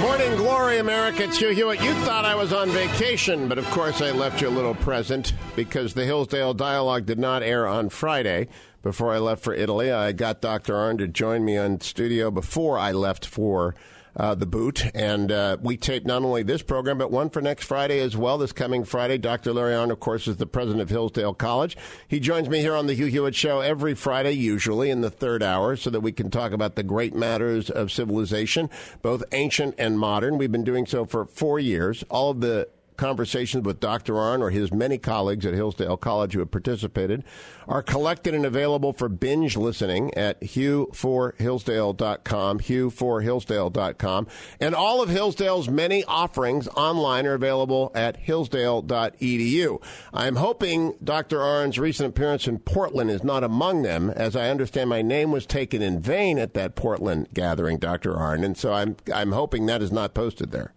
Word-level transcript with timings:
Morning 0.00 0.36
glory, 0.36 0.78
America. 0.78 1.24
It's 1.24 1.38
Hugh 1.38 1.50
Hewitt. 1.50 1.82
You 1.82 1.94
thought 2.04 2.26
I 2.26 2.34
was 2.34 2.52
on 2.52 2.68
vacation, 2.68 3.48
but 3.48 3.56
of 3.56 3.64
course 3.70 4.02
I 4.02 4.10
left 4.10 4.42
you 4.42 4.48
a 4.48 4.50
little 4.50 4.74
present 4.74 5.32
because 5.56 5.94
the 5.94 6.04
Hillsdale 6.04 6.52
Dialogue 6.52 7.06
did 7.06 7.18
not 7.18 7.42
air 7.42 7.66
on 7.66 7.88
Friday. 7.88 8.48
Before 8.82 9.14
I 9.14 9.18
left 9.18 9.42
for 9.42 9.54
Italy, 9.54 9.90
I 9.90 10.12
got 10.12 10.42
Dr. 10.42 10.74
Arnn 10.74 10.98
to 10.98 11.08
join 11.08 11.44
me 11.44 11.56
on 11.56 11.80
studio 11.80 12.30
before 12.30 12.78
I 12.78 12.92
left 12.92 13.24
for 13.24 13.74
uh, 14.16 14.34
the 14.34 14.46
boot. 14.46 14.84
And 14.94 15.30
uh, 15.30 15.56
we 15.60 15.76
tape 15.76 16.04
not 16.04 16.22
only 16.22 16.42
this 16.42 16.62
program, 16.62 16.98
but 16.98 17.10
one 17.10 17.30
for 17.30 17.40
next 17.40 17.64
Friday 17.64 18.00
as 18.00 18.16
well, 18.16 18.38
this 18.38 18.52
coming 18.52 18.84
Friday. 18.84 19.18
Dr. 19.18 19.52
Larry 19.52 19.74
Arnn, 19.74 19.90
of 19.90 20.00
course, 20.00 20.26
is 20.26 20.36
the 20.36 20.46
president 20.46 20.82
of 20.82 20.88
Hillsdale 20.88 21.34
College. 21.34 21.76
He 22.08 22.20
joins 22.20 22.48
me 22.48 22.60
here 22.60 22.74
on 22.74 22.86
the 22.86 22.94
Hugh 22.94 23.06
Hewitt 23.06 23.34
Show 23.34 23.60
every 23.60 23.94
Friday, 23.94 24.32
usually 24.32 24.90
in 24.90 25.00
the 25.00 25.10
third 25.10 25.42
hour, 25.42 25.76
so 25.76 25.90
that 25.90 26.00
we 26.00 26.12
can 26.12 26.30
talk 26.30 26.52
about 26.52 26.76
the 26.76 26.82
great 26.82 27.14
matters 27.14 27.70
of 27.70 27.92
civilization, 27.92 28.70
both 29.02 29.22
ancient 29.32 29.74
and 29.78 29.98
modern. 29.98 30.38
We've 30.38 30.52
been 30.52 30.64
doing 30.64 30.86
so 30.86 31.04
for 31.04 31.24
four 31.24 31.58
years. 31.58 32.04
All 32.10 32.30
of 32.30 32.40
the 32.40 32.68
conversations 32.96 33.64
with 33.64 33.80
Dr. 33.80 34.14
Arnn 34.14 34.40
or 34.40 34.50
his 34.50 34.72
many 34.72 34.98
colleagues 34.98 35.46
at 35.46 35.54
Hillsdale 35.54 35.96
College 35.96 36.34
who 36.34 36.40
have 36.40 36.50
participated 36.50 37.22
are 37.68 37.82
collected 37.82 38.34
and 38.34 38.44
available 38.46 38.92
for 38.92 39.08
binge 39.08 39.56
listening 39.56 40.14
at 40.14 40.40
hugh4hillsdale.com, 40.40 42.60
hugh4hillsdale.com. 42.60 44.26
And 44.60 44.74
all 44.74 45.02
of 45.02 45.08
Hillsdale's 45.08 45.68
many 45.68 46.04
offerings 46.04 46.68
online 46.68 47.26
are 47.26 47.34
available 47.34 47.90
at 47.94 48.18
hillsdale.edu. 48.18 49.82
I'm 50.12 50.36
hoping 50.36 50.94
Dr. 51.02 51.38
Arnn's 51.38 51.78
recent 51.78 52.10
appearance 52.10 52.46
in 52.46 52.58
Portland 52.60 53.10
is 53.10 53.24
not 53.24 53.42
among 53.42 53.82
them, 53.82 54.10
as 54.10 54.36
I 54.36 54.50
understand 54.50 54.90
my 54.90 55.00
name 55.02 55.32
was 55.32 55.46
taken 55.46 55.82
in 55.82 56.00
vain 56.00 56.38
at 56.38 56.54
that 56.54 56.76
Portland 56.76 57.28
gathering, 57.34 57.78
Dr. 57.78 58.14
Arnn. 58.14 58.44
and 58.44 58.56
so 58.56 58.72
I'm, 58.72 58.96
I'm 59.12 59.32
hoping 59.32 59.66
that 59.66 59.82
is 59.82 59.90
not 59.92 60.14
posted 60.14 60.52
there. 60.52 60.75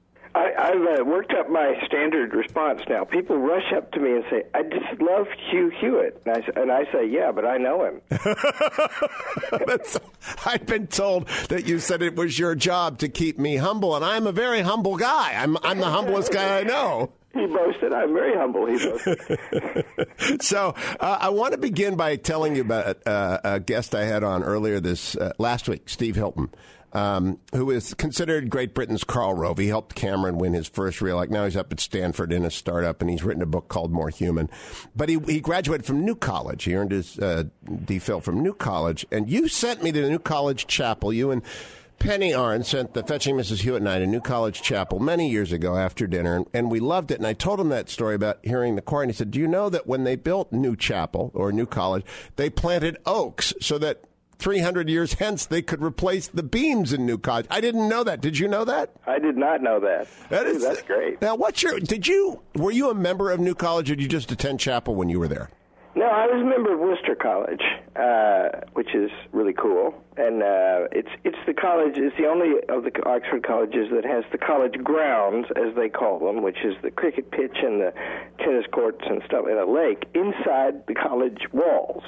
I, 0.70 0.74
have 0.74 1.02
uh, 1.02 1.06
worked 1.06 1.34
up 1.34 1.50
my 1.50 1.82
standard 1.86 2.34
response 2.34 2.82
now. 2.88 3.04
People 3.04 3.38
rush 3.38 3.74
up 3.76 3.92
to 3.94 4.00
me 4.00 4.12
and 4.12 4.24
say, 4.30 4.44
"I 4.54 4.64
just 4.64 5.02
love 5.02 5.28
Hugh 5.50 5.72
Hewitt," 5.80 6.22
and 6.26 6.38
I, 6.38 6.44
and 6.60 6.72
I 6.72 6.86
say, 6.92 7.08
"Yeah, 7.08 7.32
but 7.32 7.46
I 7.46 7.58
know 7.58 7.86
him." 7.86 8.02
I've 10.46 10.66
been 10.66 10.88
told 10.88 11.28
that 11.50 11.66
you 11.66 11.80
said 11.80 12.02
it 12.02 12.16
was 12.16 12.38
your 12.38 12.56
job 12.56 13.00
to 13.00 13.10
keep 13.10 13.40
me 13.40 13.56
humble, 13.58 13.96
and 13.96 14.06
I'm 14.06 14.28
a 14.28 14.32
very 14.32 14.62
humble 14.62 14.98
guy. 14.98 15.34
I'm 15.36 15.58
I'm 15.64 15.80
the 15.80 15.90
humblest 15.90 16.32
guy 16.32 16.60
I 16.60 16.64
know. 16.64 17.12
He 17.34 17.46
boasted. 17.46 17.94
I'm 17.94 18.14
very 18.14 18.36
humble. 18.36 18.66
He 18.66 18.78
boasted. 18.78 20.42
so 20.42 20.74
uh, 21.00 21.18
I 21.22 21.30
want 21.30 21.54
to 21.54 21.60
begin 21.60 21.96
by 21.96 22.16
telling 22.16 22.56
you 22.56 22.62
about 22.62 23.08
uh, 23.08 23.40
a 23.44 23.60
guest 23.60 23.94
I 23.94 24.06
had 24.06 24.24
on 24.24 24.44
earlier 24.44 24.80
this 24.80 25.16
uh, 25.16 25.34
last 25.38 25.70
week, 25.70 25.90
Steve 25.90 26.16
Hilton 26.16 26.50
um, 26.94 27.40
who 27.54 27.72
is 27.72 27.94
considered 27.94 28.50
Great 28.50 28.74
Britain's 28.74 29.04
Karl 29.04 29.34
Rove. 29.34 29.58
He 29.58 29.68
helped 29.68 29.96
Cameron 29.96 30.38
win 30.38 30.54
his 30.54 30.68
first 30.68 31.02
real. 31.02 31.16
Like 31.16 31.30
now 31.30 31.46
he's 31.46 31.58
up 31.58 31.72
at 31.72 31.80
Stanford 31.80 32.32
in 32.32 32.46
a 32.46 32.52
startup, 32.52 33.02
and 33.02 33.10
he's 33.10 33.24
written 33.24 33.42
a 33.42 33.48
book 33.48 33.68
called 33.68 33.92
More 33.92 34.10
Human. 34.10 34.50
But 34.96 35.10
he, 35.10 35.20
he 35.26 35.40
graduated 35.40 35.86
from 35.86 36.04
New 36.04 36.16
College. 36.16 36.64
He 36.64 36.76
earned 36.76 36.92
his 36.92 37.20
uh, 37.20 37.46
DPhil 37.66 38.24
from 38.24 38.42
New 38.42 38.54
College. 38.54 39.06
And 39.12 39.30
you 39.30 39.48
sent 39.48 39.84
me 39.84 39.92
to 39.92 40.02
the 40.02 40.10
New 40.10 40.20
College 40.20 40.68
Chapel. 40.68 41.14
You 41.14 41.32
and 41.32 41.44
Penny 42.00 42.32
Arnn 42.32 42.64
sent 42.64 42.94
the 42.94 43.04
Fetching 43.04 43.36
Mrs. 43.36 43.62
Hewitt 43.62 43.82
and 43.82 43.90
I 43.90 44.00
to 44.00 44.08
New 44.08 44.22
College 44.22 44.62
Chapel 44.62 45.00
many 45.00 45.30
years 45.30 45.52
ago 45.52 45.76
after 45.76 46.08
dinner, 46.08 46.38
and, 46.38 46.46
and 46.54 46.72
we 46.72 46.80
loved 46.80 47.12
it. 47.12 47.18
And 47.18 47.28
I 47.28 47.34
told 47.34 47.60
him 47.60 47.70
that 47.70 47.90
story 47.90 48.16
about 48.16 48.40
hearing 48.42 48.76
the 48.76 48.82
choir, 48.82 49.04
and 49.04 49.12
he 49.12 49.16
said, 49.16 49.32
"Do 49.32 49.40
you 49.40 49.48
know 49.48 49.70
that 49.70 49.86
when 49.86 50.06
they 50.06 50.16
built 50.16 50.54
New 50.54 50.78
Chapel 50.78 51.30
or 51.34 51.52
New 51.52 51.66
College, 51.66 52.06
they 52.38 52.50
planted 52.50 52.98
oaks 53.06 53.54
so 53.60 53.78
that 53.80 54.06
300 54.40 54.90
years 54.90 55.14
hence, 55.14 55.46
they 55.46 55.62
could 55.62 55.84
replace 55.84 56.28
the 56.28 56.44
beams 56.44 56.94
in 56.94 57.06
New 57.06 57.18
College. 57.18 57.46
I 57.50 57.62
didn't 57.62 57.88
know 57.90 58.04
that. 58.06 58.22
Did 58.22 58.40
you 58.40 58.48
know 58.48 58.66
that? 58.66 58.92
I 59.06 59.20
did 59.20 59.38
not 59.38 59.62
know 59.62 59.80
that. 59.82 60.08
That 60.30 60.48
is 60.48 60.64
that's 60.64 60.82
great. 60.82 61.22
Now, 61.22 61.36
what's 61.36 61.62
your? 61.62 61.80
Did 61.80 62.08
you? 62.08 62.42
Were 62.56 62.72
you 62.72 62.90
a 62.90 62.96
member 62.96 63.32
of 63.32 63.40
New 63.40 63.54
College, 63.56 63.92
or 63.92 63.96
did 63.96 64.02
you 64.02 64.10
just 64.10 64.32
attend 64.32 64.60
chapel 64.60 64.96
when 64.96 65.10
you 65.10 65.20
were 65.20 65.28
there? 65.28 65.50
No, 65.96 66.06
I 66.06 66.28
was 66.28 66.42
a 66.42 66.46
member 66.46 66.72
of 66.74 66.80
Worcester 66.80 67.16
College, 67.16 67.64
uh, 67.96 68.62
which 68.74 68.96
is 68.96 69.12
really 69.34 69.54
cool, 69.54 69.94
and 70.16 70.42
uh, 70.42 70.88
it's 70.94 71.10
it's 71.26 71.38
the 71.46 71.54
college. 71.54 71.98
It's 71.98 72.16
the 72.16 72.28
only 72.28 72.54
of 72.70 72.84
the 72.84 72.92
Oxford 73.06 73.44
colleges 73.44 73.90
that 73.92 74.06
has 74.06 74.24
the 74.32 74.38
college 74.38 74.76
grounds, 74.84 75.48
as 75.58 75.76
they 75.76 75.90
call 75.90 76.20
them, 76.20 76.42
which 76.42 76.60
is 76.64 76.76
the 76.84 76.92
cricket 76.92 77.32
pitch 77.32 77.58
and 77.62 77.82
the 77.82 77.94
tennis 78.38 78.66
courts 78.72 79.04
and 79.10 79.22
stuff 79.26 79.46
in 79.52 79.58
a 79.58 79.66
lake 79.66 80.06
inside 80.14 80.88
the 80.88 80.94
college 80.96 81.42
walls. 81.52 82.04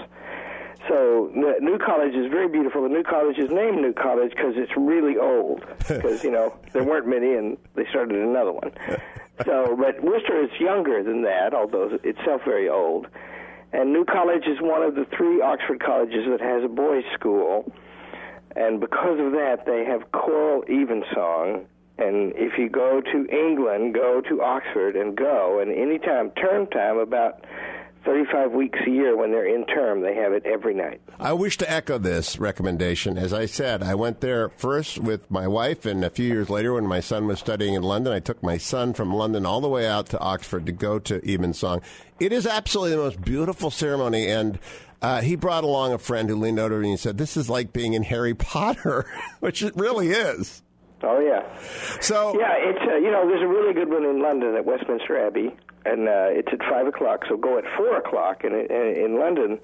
So 0.87 1.31
the 1.33 1.55
New 1.61 1.77
College 1.77 2.15
is 2.15 2.31
very 2.31 2.47
beautiful. 2.47 2.83
The 2.83 2.89
New 2.89 3.03
College 3.03 3.37
is 3.37 3.51
named 3.51 3.81
New 3.81 3.93
College 3.93 4.31
because 4.31 4.53
it's 4.55 4.71
really 4.75 5.17
old. 5.17 5.63
Because 5.87 6.23
you 6.23 6.31
know 6.31 6.53
there 6.73 6.83
weren't 6.83 7.07
many, 7.07 7.33
and 7.33 7.57
they 7.75 7.85
started 7.89 8.17
another 8.17 8.51
one. 8.51 8.71
So, 9.45 9.75
but 9.75 10.03
Worcester 10.03 10.43
is 10.43 10.51
younger 10.59 11.01
than 11.01 11.23
that, 11.23 11.55
although 11.55 11.97
itself 12.03 12.43
very 12.45 12.69
old. 12.69 13.07
And 13.73 13.91
New 13.91 14.05
College 14.05 14.43
is 14.45 14.61
one 14.61 14.83
of 14.83 14.93
the 14.93 15.05
three 15.17 15.41
Oxford 15.41 15.81
colleges 15.81 16.27
that 16.29 16.41
has 16.41 16.63
a 16.63 16.67
boys' 16.67 17.05
school, 17.15 17.71
and 18.55 18.79
because 18.79 19.19
of 19.19 19.31
that, 19.31 19.65
they 19.65 19.83
have 19.85 20.11
choral 20.11 20.63
evensong. 20.67 21.65
And 21.97 22.33
if 22.35 22.57
you 22.57 22.69
go 22.69 23.01
to 23.01 23.25
England, 23.27 23.93
go 23.93 24.21
to 24.21 24.41
Oxford 24.41 24.95
and 24.95 25.15
go, 25.15 25.59
and 25.59 25.71
anytime 25.71 26.31
term 26.31 26.67
time 26.67 26.97
about 26.97 27.45
35 28.05 28.51
weeks 28.51 28.79
a 28.85 28.89
year 28.89 29.15
when 29.15 29.31
they're 29.31 29.53
in 29.53 29.65
term. 29.65 30.01
They 30.01 30.15
have 30.15 30.33
it 30.33 30.45
every 30.45 30.73
night. 30.73 31.01
I 31.19 31.33
wish 31.33 31.57
to 31.57 31.71
echo 31.71 31.97
this 31.97 32.39
recommendation. 32.39 33.17
As 33.17 33.33
I 33.33 33.45
said, 33.45 33.83
I 33.83 33.95
went 33.95 34.21
there 34.21 34.49
first 34.49 34.97
with 34.99 35.29
my 35.29 35.47
wife, 35.47 35.85
and 35.85 36.03
a 36.03 36.09
few 36.09 36.27
years 36.27 36.49
later, 36.49 36.73
when 36.73 36.87
my 36.87 36.99
son 36.99 37.27
was 37.27 37.39
studying 37.39 37.73
in 37.73 37.83
London, 37.83 38.13
I 38.13 38.19
took 38.19 38.41
my 38.41 38.57
son 38.57 38.93
from 38.93 39.13
London 39.13 39.45
all 39.45 39.61
the 39.61 39.69
way 39.69 39.87
out 39.87 40.07
to 40.07 40.19
Oxford 40.19 40.65
to 40.65 40.71
go 40.71 40.99
to 40.99 41.21
Evensong. 41.29 41.81
It 42.19 42.33
is 42.33 42.47
absolutely 42.47 42.95
the 42.95 43.03
most 43.03 43.21
beautiful 43.21 43.69
ceremony, 43.71 44.27
and 44.27 44.59
uh, 45.01 45.21
he 45.21 45.35
brought 45.35 45.63
along 45.63 45.93
a 45.93 45.97
friend 45.97 46.29
who 46.29 46.35
leaned 46.35 46.59
over 46.59 46.75
to 46.75 46.81
me 46.81 46.91
and 46.91 46.99
said, 46.99 47.17
This 47.17 47.37
is 47.37 47.49
like 47.49 47.73
being 47.73 47.93
in 47.93 48.03
Harry 48.03 48.33
Potter, 48.33 49.05
which 49.39 49.63
it 49.63 49.75
really 49.75 50.09
is. 50.09 50.61
Oh 51.03 51.19
yeah. 51.19 51.41
So 51.99 52.37
yeah, 52.39 52.53
it's 52.57 52.79
uh, 52.79 52.95
you 52.97 53.09
know 53.09 53.27
there's 53.27 53.41
a 53.41 53.47
really 53.47 53.73
good 53.73 53.89
one 53.89 54.05
in 54.05 54.21
London 54.21 54.55
at 54.55 54.65
Westminster 54.65 55.25
Abbey, 55.25 55.49
and 55.85 56.07
uh, 56.07 56.27
it's 56.29 56.49
at 56.51 56.59
five 56.69 56.87
o'clock. 56.87 57.21
So 57.27 57.37
go 57.37 57.57
at 57.57 57.65
four 57.77 57.97
o'clock 57.97 58.43
in 58.43 58.53
in, 58.53 59.05
in 59.05 59.19
London. 59.19 59.59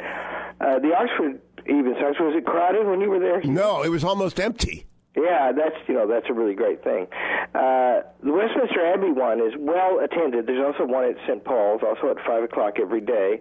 Uh, 0.59 0.79
the 0.79 0.93
Oxford 0.95 1.41
Evensong 1.65 2.15
was 2.25 2.35
it 2.35 2.45
crowded 2.45 2.87
when 2.87 3.01
you 3.01 3.09
were 3.09 3.19
there? 3.19 3.41
No, 3.43 3.83
it 3.83 3.89
was 3.89 4.03
almost 4.03 4.39
empty. 4.39 4.85
Yeah, 5.15 5.51
that's 5.51 5.75
you 5.87 5.95
know 5.95 6.07
that's 6.07 6.27
a 6.29 6.33
really 6.33 6.53
great 6.53 6.83
thing. 6.83 7.07
Uh, 7.55 8.01
the 8.21 8.31
Westminster 8.31 8.85
Abbey 8.93 9.11
one 9.11 9.39
is 9.39 9.53
well 9.57 9.99
attended. 9.99 10.45
There's 10.45 10.63
also 10.63 10.85
one 10.85 11.05
at 11.05 11.15
St 11.27 11.43
Paul's, 11.43 11.81
also 11.81 12.11
at 12.11 12.17
five 12.25 12.43
o'clock 12.43 12.79
every 12.79 13.01
day. 13.01 13.39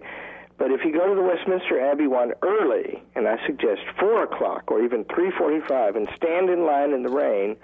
But 0.57 0.71
if 0.71 0.83
you 0.83 0.91
go 0.91 1.07
to 1.07 1.13
the 1.13 1.21
Westminster 1.21 1.79
Abbey 1.79 2.07
one 2.07 2.33
early, 2.41 3.03
and 3.13 3.27
I 3.27 3.37
suggest 3.45 3.81
four 3.99 4.23
o'clock 4.23 4.71
or 4.71 4.83
even 4.83 5.05
three 5.05 5.29
forty-five, 5.37 5.95
and 5.95 6.09
stand 6.15 6.49
in 6.49 6.65
line 6.65 6.93
in 6.93 7.03
the 7.03 7.11
rain, 7.11 7.55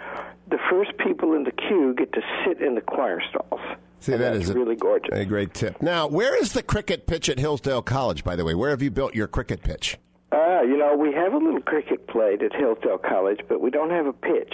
the 0.48 0.60
first 0.70 0.96
people 1.00 1.34
in 1.34 1.44
the 1.44 1.52
queue 1.52 1.96
get 1.98 2.14
to 2.14 2.22
sit 2.46 2.62
in 2.62 2.76
the 2.76 2.82
choir 2.82 3.20
stalls. 3.30 3.62
See, 4.04 4.16
that 4.16 4.36
is 4.36 4.50
a, 4.50 4.54
really 4.54 4.76
gorgeous. 4.76 5.10
A 5.14 5.26
great 5.26 5.54
tip. 5.54 5.82
Now, 5.82 6.08
where 6.08 6.40
is 6.42 6.52
the 6.52 6.62
cricket 6.62 7.08
pitch 7.08 7.30
at 7.30 7.40
Hillsdale 7.40 7.82
College? 7.82 8.24
By 8.24 8.36
the 8.36 8.44
way, 8.44 8.54
where 8.54 8.70
have 8.70 8.82
you 8.82 8.92
built 8.92 9.16
your 9.16 9.28
cricket 9.28 9.64
pitch? 9.64 9.98
Uh, 10.32 10.62
you 10.62 10.78
know, 10.78 10.96
we 10.96 11.14
have 11.14 11.34
a 11.34 11.38
little 11.38 11.62
cricket 11.62 12.08
played 12.08 12.44
at 12.44 12.54
Hillsdale 12.54 12.98
College, 12.98 13.40
but 13.48 13.62
we 13.62 13.70
don't 13.70 13.92
have 13.92 14.06
a 14.06 14.14
pitch. 14.14 14.54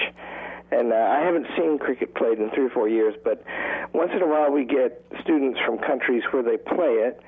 And 0.71 0.93
uh, 0.93 0.95
I 0.95 1.21
haven't 1.21 1.47
seen 1.57 1.79
cricket 1.79 2.13
played 2.13 2.37
in 2.37 2.51
three 2.51 2.65
or 2.65 2.69
four 2.69 2.87
years, 2.87 3.15
but 3.23 3.43
once 3.91 4.11
in 4.15 4.21
a 4.21 4.27
while 4.27 4.51
we 4.51 4.65
get 4.65 5.03
students 5.21 5.59
from 5.65 5.79
countries 5.79 6.21
where 6.31 6.43
they 6.43 6.57
play 6.57 7.09
it 7.09 7.19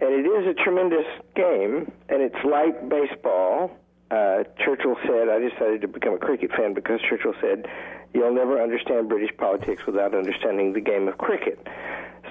and 0.00 0.14
it 0.14 0.26
is 0.26 0.46
a 0.46 0.54
tremendous 0.54 1.04
game, 1.36 1.92
and 2.08 2.22
it's 2.22 2.42
like 2.44 2.88
baseball. 2.88 3.70
Uh, 4.10 4.44
Churchill 4.64 4.96
said, 5.06 5.28
I 5.28 5.38
decided 5.38 5.82
to 5.82 5.88
become 5.88 6.14
a 6.14 6.18
cricket 6.18 6.50
fan 6.50 6.74
because 6.74 7.00
Churchill 7.08 7.34
said, 7.40 7.66
You'll 8.12 8.34
never 8.34 8.60
understand 8.60 9.08
British 9.08 9.30
politics 9.36 9.86
without 9.86 10.16
understanding 10.16 10.72
the 10.72 10.80
game 10.80 11.06
of 11.06 11.16
cricket. 11.16 11.64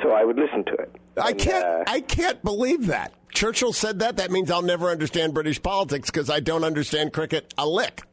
So 0.04 0.12
I 0.12 0.26
would 0.26 0.38
listen 0.38 0.66
to 0.66 0.74
it. 0.74 0.94
I 1.18 1.31
can't. 1.31 1.66
Uh, 1.66 1.84
I 1.88 2.02
can't 2.02 2.44
believe 2.44 2.88
that 2.88 3.14
Churchill 3.34 3.72
said 3.72 4.00
that. 4.00 4.18
That 4.18 4.30
means 4.30 4.52
I'll 4.52 4.62
never 4.62 4.90
understand 4.90 5.34
British 5.34 5.62
politics 5.62 6.10
because 6.12 6.30
I 6.30 6.42
don't 6.42 6.66
understand 6.66 7.14
cricket 7.14 7.54
a 7.58 7.66
lick. 7.66 8.04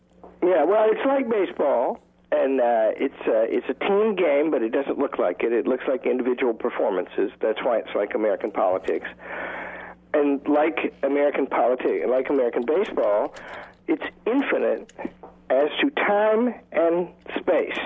Yeah, 0.42 0.64
well, 0.64 0.86
it's 0.90 1.04
like 1.04 1.28
baseball 1.28 2.00
and 2.32 2.60
uh, 2.60 2.90
it's 2.96 3.20
uh, 3.26 3.46
it's 3.48 3.66
a 3.68 3.74
team 3.74 4.16
game, 4.16 4.50
but 4.50 4.62
it 4.62 4.70
doesn't 4.70 4.98
look 4.98 5.18
like 5.18 5.42
it. 5.42 5.52
It 5.52 5.66
looks 5.66 5.84
like 5.88 6.06
individual 6.06 6.54
performances. 6.54 7.30
That's 7.40 7.62
why 7.62 7.78
it's 7.78 7.94
like 7.94 8.14
American 8.14 8.50
politics, 8.50 9.06
and 10.16 10.46
like 10.48 10.94
American 11.02 11.46
politics, 11.46 12.06
like 12.08 12.30
American 12.30 12.64
baseball, 12.64 13.34
it's 13.86 14.04
infinite 14.26 14.92
as 15.50 15.68
to 15.80 15.90
time 15.90 16.54
and 16.72 17.08
space. 17.38 17.78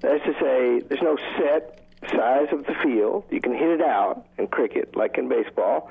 That 0.00 0.16
is 0.16 0.22
to 0.22 0.32
say, 0.40 0.80
there's 0.88 1.02
no 1.02 1.16
set 1.38 1.80
size 2.10 2.48
of 2.52 2.66
the 2.66 2.74
field. 2.82 3.24
You 3.30 3.40
can 3.40 3.52
hit 3.52 3.68
it 3.68 3.82
out 3.82 4.26
in 4.38 4.48
cricket, 4.48 4.96
like 4.96 5.18
in 5.18 5.28
baseball, 5.28 5.90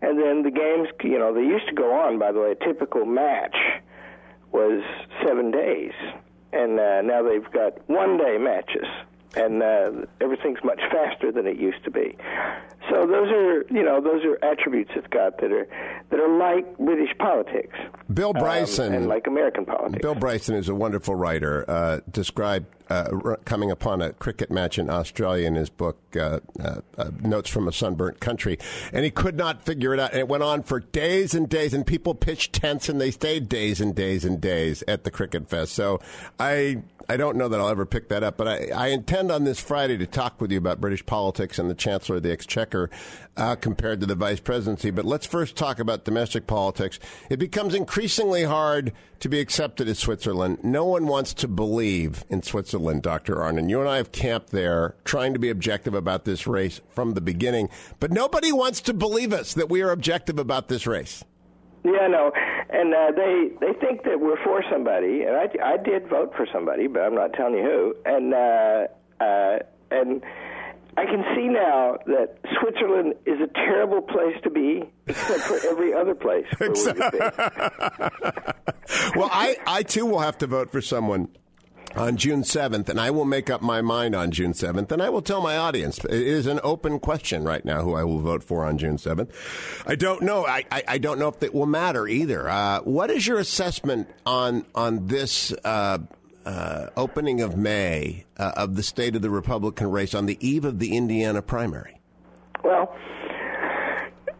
and 0.00 0.18
then 0.18 0.42
the 0.42 0.50
games. 0.50 0.88
You 1.02 1.18
know, 1.18 1.32
they 1.32 1.42
used 1.42 1.68
to 1.68 1.74
go 1.74 1.92
on. 1.92 2.18
By 2.18 2.32
the 2.32 2.40
way, 2.40 2.52
a 2.52 2.64
typical 2.64 3.04
match 3.04 3.56
was 4.50 4.82
seven 5.24 5.50
days 5.50 5.92
and 6.52 6.78
uh, 6.78 7.02
now 7.02 7.22
they've 7.22 7.50
got 7.50 7.78
one 7.88 8.18
day 8.18 8.36
matches 8.38 8.86
and 9.36 9.62
uh, 9.62 10.06
everything's 10.20 10.62
much 10.64 10.80
faster 10.90 11.32
than 11.32 11.46
it 11.46 11.58
used 11.58 11.82
to 11.84 11.90
be. 11.90 12.16
So 12.90 13.06
those 13.06 13.30
are, 13.30 13.64
you 13.70 13.82
know, 13.82 14.00
those 14.00 14.24
are 14.24 14.38
attributes 14.44 14.90
it's 14.94 15.06
got 15.06 15.38
that 15.38 15.52
are 15.52 15.66
that 16.10 16.20
are 16.20 16.38
like 16.38 16.76
British 16.78 17.16
politics. 17.18 17.76
Bill 18.12 18.32
Bryson 18.32 18.88
um, 18.88 18.94
and 18.94 19.08
like 19.08 19.26
American 19.26 19.64
politics. 19.64 20.02
Bill 20.02 20.14
Bryson 20.14 20.54
is 20.54 20.68
a 20.68 20.74
wonderful 20.74 21.14
writer. 21.14 21.64
Uh, 21.68 22.00
described 22.10 22.66
uh, 22.90 23.36
coming 23.46 23.70
upon 23.70 24.02
a 24.02 24.12
cricket 24.12 24.50
match 24.50 24.78
in 24.78 24.90
Australia 24.90 25.46
in 25.46 25.54
his 25.54 25.70
book 25.70 25.98
uh, 26.16 26.40
uh, 26.60 26.80
uh, 26.98 27.10
Notes 27.22 27.48
from 27.48 27.66
a 27.66 27.72
Sunburnt 27.72 28.20
Country, 28.20 28.58
and 28.92 29.04
he 29.04 29.10
could 29.10 29.36
not 29.36 29.62
figure 29.62 29.94
it 29.94 30.00
out. 30.00 30.10
And 30.10 30.20
it 30.20 30.28
went 30.28 30.42
on 30.42 30.62
for 30.62 30.80
days 30.80 31.34
and 31.34 31.48
days, 31.48 31.72
and 31.72 31.86
people 31.86 32.14
pitched 32.14 32.52
tents, 32.52 32.90
and 32.90 33.00
they 33.00 33.10
stayed 33.10 33.48
days 33.48 33.80
and 33.80 33.94
days 33.94 34.24
and 34.24 34.40
days 34.40 34.84
at 34.86 35.04
the 35.04 35.10
cricket 35.10 35.48
fest. 35.48 35.72
So 35.72 36.00
I 36.38 36.82
I 37.12 37.18
don't 37.18 37.36
know 37.36 37.46
that 37.46 37.60
I'll 37.60 37.68
ever 37.68 37.84
pick 37.84 38.08
that 38.08 38.22
up, 38.22 38.38
but 38.38 38.48
I, 38.48 38.68
I, 38.74 38.86
intend 38.86 39.30
on 39.30 39.44
this 39.44 39.60
Friday 39.60 39.98
to 39.98 40.06
talk 40.06 40.40
with 40.40 40.50
you 40.50 40.56
about 40.56 40.80
British 40.80 41.04
politics 41.04 41.58
and 41.58 41.68
the 41.68 41.74
Chancellor 41.74 42.16
of 42.16 42.22
the 42.22 42.32
Exchequer 42.32 42.88
uh, 43.36 43.54
compared 43.54 44.00
to 44.00 44.06
the 44.06 44.14
Vice 44.14 44.40
Presidency. 44.40 44.90
But 44.90 45.04
let's 45.04 45.26
first 45.26 45.54
talk 45.54 45.78
about 45.78 46.06
domestic 46.06 46.46
politics. 46.46 46.98
It 47.28 47.38
becomes 47.38 47.74
increasingly 47.74 48.44
hard 48.44 48.94
to 49.20 49.28
be 49.28 49.40
accepted 49.40 49.90
as 49.90 49.98
Switzerland. 49.98 50.64
No 50.64 50.86
one 50.86 51.06
wants 51.06 51.34
to 51.34 51.48
believe 51.48 52.24
in 52.30 52.42
Switzerland, 52.42 53.02
Dr. 53.02 53.34
Arnn. 53.34 53.68
You 53.68 53.80
and 53.80 53.90
I 53.90 53.98
have 53.98 54.12
camped 54.12 54.48
there 54.48 54.94
trying 55.04 55.34
to 55.34 55.38
be 55.38 55.50
objective 55.50 55.92
about 55.92 56.24
this 56.24 56.46
race 56.46 56.80
from 56.88 57.12
the 57.12 57.20
beginning, 57.20 57.68
but 58.00 58.10
nobody 58.10 58.52
wants 58.52 58.80
to 58.80 58.94
believe 58.94 59.34
us 59.34 59.52
that 59.52 59.68
we 59.68 59.82
are 59.82 59.90
objective 59.90 60.38
about 60.38 60.68
this 60.68 60.86
race. 60.86 61.22
Yeah, 61.84 62.06
no, 62.06 62.30
and 62.70 62.94
uh, 62.94 63.10
they 63.16 63.50
they 63.60 63.72
think 63.80 64.04
that 64.04 64.20
we're 64.20 64.42
for 64.44 64.62
somebody, 64.70 65.22
and 65.22 65.34
I 65.36 65.48
I 65.64 65.76
did 65.76 66.08
vote 66.08 66.32
for 66.36 66.46
somebody, 66.52 66.86
but 66.86 67.00
I'm 67.00 67.14
not 67.14 67.32
telling 67.32 67.54
you 67.54 67.62
who, 67.62 67.96
and 68.04 68.32
uh, 68.32 68.86
uh, 69.20 69.58
and 69.90 70.22
I 70.96 71.06
can 71.06 71.24
see 71.34 71.48
now 71.48 71.98
that 72.06 72.38
Switzerland 72.60 73.14
is 73.26 73.40
a 73.40 73.48
terrible 73.48 74.00
place 74.02 74.36
to 74.44 74.50
be, 74.50 74.84
except 75.08 75.40
for 75.40 75.58
every 75.66 75.92
other 75.92 76.14
place. 76.14 76.46
well, 79.16 79.30
I 79.32 79.56
I 79.66 79.82
too 79.82 80.06
will 80.06 80.20
have 80.20 80.38
to 80.38 80.46
vote 80.46 80.70
for 80.70 80.80
someone 80.80 81.30
on 81.96 82.16
June 82.16 82.42
7th, 82.42 82.88
and 82.88 83.00
I 83.00 83.10
will 83.10 83.24
make 83.24 83.50
up 83.50 83.62
my 83.62 83.80
mind 83.80 84.14
on 84.14 84.30
June 84.30 84.52
7th, 84.52 84.90
and 84.92 85.02
I 85.02 85.08
will 85.08 85.22
tell 85.22 85.40
my 85.40 85.56
audience. 85.56 85.98
It 86.04 86.12
is 86.12 86.46
an 86.46 86.60
open 86.62 86.98
question 86.98 87.44
right 87.44 87.64
now 87.64 87.82
who 87.82 87.94
I 87.94 88.04
will 88.04 88.20
vote 88.20 88.42
for 88.42 88.64
on 88.64 88.78
June 88.78 88.96
7th. 88.96 89.30
I 89.86 89.94
don't 89.94 90.22
know. 90.22 90.46
I, 90.46 90.64
I, 90.70 90.82
I 90.88 90.98
don't 90.98 91.18
know 91.18 91.28
if 91.28 91.42
it 91.42 91.54
will 91.54 91.66
matter 91.66 92.08
either. 92.08 92.48
Uh, 92.48 92.80
what 92.80 93.10
is 93.10 93.26
your 93.26 93.38
assessment 93.38 94.08
on, 94.24 94.64
on 94.74 95.06
this 95.06 95.52
uh, 95.64 95.98
uh, 96.44 96.86
opening 96.96 97.40
of 97.40 97.56
May 97.56 98.24
uh, 98.36 98.52
of 98.56 98.76
the 98.76 98.82
state 98.82 99.16
of 99.16 99.22
the 99.22 99.30
Republican 99.30 99.90
race 99.90 100.14
on 100.14 100.26
the 100.26 100.38
eve 100.46 100.64
of 100.64 100.78
the 100.78 100.96
Indiana 100.96 101.42
primary? 101.42 102.00
Well, 102.64 102.94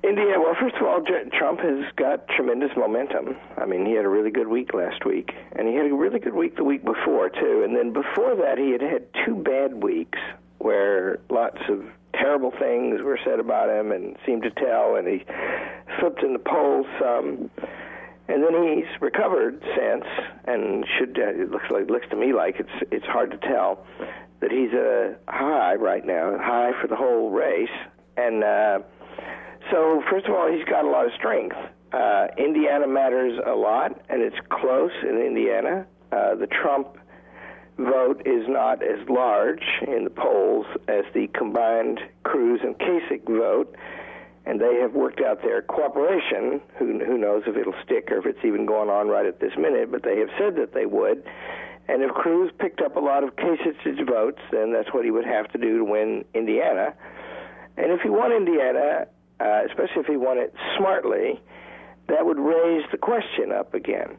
India, 0.04 0.34
well, 0.36 0.54
first 0.60 0.74
of 0.76 0.82
all, 0.82 1.00
Trump 1.38 1.60
has 1.60 1.84
got 1.94 2.26
tremendous 2.28 2.70
momentum. 2.76 3.36
I 3.56 3.66
mean, 3.66 3.86
he 3.86 3.92
had 3.92 4.04
a 4.04 4.08
really 4.08 4.30
good 4.32 4.48
week 4.48 4.74
last 4.74 5.04
week, 5.04 5.30
and 5.52 5.68
he 5.68 5.74
had 5.74 5.86
a 5.86 5.94
really 5.94 6.18
good 6.18 6.34
week 6.34 6.56
the 6.56 6.64
week 6.64 6.84
before, 6.84 7.28
too. 7.30 7.62
And 7.64 7.76
then 7.76 7.92
before 7.92 8.34
that, 8.34 8.58
he 8.58 8.72
had 8.72 8.80
had 8.80 9.06
two 9.24 9.36
bad 9.36 9.82
weeks 9.82 10.18
where 10.58 11.20
lots 11.30 11.58
of 11.68 11.84
terrible 12.14 12.50
things 12.58 13.00
were 13.02 13.18
said 13.24 13.38
about 13.38 13.70
him 13.70 13.92
and 13.92 14.16
seemed 14.26 14.42
to 14.42 14.50
tell, 14.50 14.96
and 14.96 15.06
he 15.06 15.24
slipped 16.00 16.22
in 16.24 16.32
the 16.32 16.40
polls 16.40 16.86
some. 17.00 17.48
And 18.28 18.42
then 18.42 18.76
he's 18.76 19.00
recovered 19.00 19.62
since, 19.76 20.04
and 20.46 20.84
should 20.98 21.18
uh, 21.18 21.42
it 21.42 21.50
looks 21.50 21.70
like 21.70 21.90
looks 21.90 22.08
to 22.10 22.16
me 22.16 22.32
like 22.32 22.56
it's 22.58 22.88
it's 22.90 23.04
hard 23.06 23.30
to 23.32 23.36
tell 23.38 23.84
that 24.40 24.50
he's 24.50 24.72
a 24.72 25.16
high 25.28 25.74
right 25.74 26.04
now, 26.04 26.38
high 26.38 26.72
for 26.80 26.88
the 26.88 26.96
whole 26.96 27.30
race, 27.30 27.70
and. 28.16 28.42
uh 28.42 28.80
so, 29.70 30.02
first 30.10 30.26
of 30.26 30.34
all, 30.34 30.50
he's 30.50 30.64
got 30.64 30.84
a 30.84 30.88
lot 30.88 31.06
of 31.06 31.12
strength. 31.16 31.56
Uh, 31.92 32.28
Indiana 32.38 32.86
matters 32.86 33.38
a 33.46 33.54
lot, 33.54 34.00
and 34.08 34.22
it's 34.22 34.36
close 34.48 34.92
in 35.02 35.20
Indiana. 35.20 35.86
Uh, 36.10 36.34
the 36.34 36.46
Trump 36.46 36.96
vote 37.78 38.22
is 38.26 38.46
not 38.48 38.82
as 38.82 39.06
large 39.08 39.62
in 39.86 40.04
the 40.04 40.10
polls 40.10 40.66
as 40.88 41.04
the 41.14 41.28
combined 41.28 42.00
Cruz 42.22 42.60
and 42.62 42.78
Kasich 42.78 43.26
vote, 43.26 43.74
and 44.46 44.60
they 44.60 44.76
have 44.80 44.92
worked 44.94 45.20
out 45.20 45.42
their 45.42 45.62
cooperation. 45.62 46.60
Who, 46.78 46.98
who 47.04 47.18
knows 47.18 47.42
if 47.46 47.56
it'll 47.56 47.74
stick 47.84 48.10
or 48.10 48.18
if 48.18 48.26
it's 48.26 48.44
even 48.44 48.66
going 48.66 48.88
on 48.88 49.08
right 49.08 49.26
at 49.26 49.40
this 49.40 49.52
minute, 49.56 49.90
but 49.90 50.02
they 50.02 50.18
have 50.18 50.30
said 50.38 50.56
that 50.56 50.74
they 50.74 50.86
would. 50.86 51.24
And 51.88 52.02
if 52.02 52.10
Cruz 52.12 52.50
picked 52.58 52.80
up 52.80 52.96
a 52.96 53.00
lot 53.00 53.24
of 53.24 53.36
Kasich's 53.36 54.00
votes, 54.08 54.40
then 54.50 54.72
that's 54.72 54.92
what 54.94 55.04
he 55.04 55.10
would 55.10 55.26
have 55.26 55.50
to 55.52 55.58
do 55.58 55.78
to 55.78 55.84
win 55.84 56.24
Indiana. 56.34 56.94
And 57.76 57.90
if 57.90 58.00
he 58.02 58.08
won 58.08 58.32
Indiana, 58.32 59.06
uh, 59.42 59.62
especially 59.68 60.02
if 60.02 60.06
he 60.06 60.16
won 60.16 60.38
it 60.38 60.54
smartly, 60.78 61.40
that 62.08 62.24
would 62.24 62.38
raise 62.38 62.84
the 62.90 62.98
question 62.98 63.50
up 63.52 63.74
again. 63.74 64.16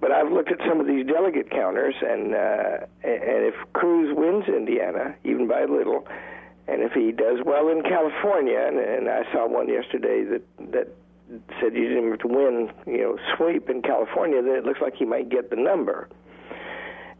But 0.00 0.12
I've 0.12 0.30
looked 0.30 0.52
at 0.52 0.58
some 0.66 0.80
of 0.80 0.86
these 0.86 1.06
delegate 1.06 1.50
counters, 1.50 1.94
and 2.00 2.34
uh, 2.34 2.86
and 3.02 3.44
if 3.44 3.54
Cruz 3.72 4.14
wins 4.16 4.44
Indiana, 4.46 5.14
even 5.24 5.48
by 5.48 5.62
a 5.62 5.66
little, 5.66 6.06
and 6.68 6.82
if 6.82 6.92
he 6.92 7.10
does 7.10 7.40
well 7.44 7.68
in 7.68 7.82
California, 7.82 8.58
and, 8.58 8.78
and 8.78 9.08
I 9.08 9.30
saw 9.32 9.48
one 9.48 9.68
yesterday 9.68 10.24
that 10.24 10.42
that 10.72 10.88
said 11.60 11.74
you 11.74 11.88
didn't 11.88 12.10
have 12.10 12.20
to 12.20 12.28
win, 12.28 12.70
you 12.86 12.98
know, 12.98 13.18
sweep 13.36 13.68
in 13.68 13.82
California, 13.82 14.40
then 14.40 14.54
it 14.54 14.64
looks 14.64 14.80
like 14.80 14.94
he 14.94 15.04
might 15.04 15.28
get 15.28 15.50
the 15.50 15.56
number. 15.56 16.08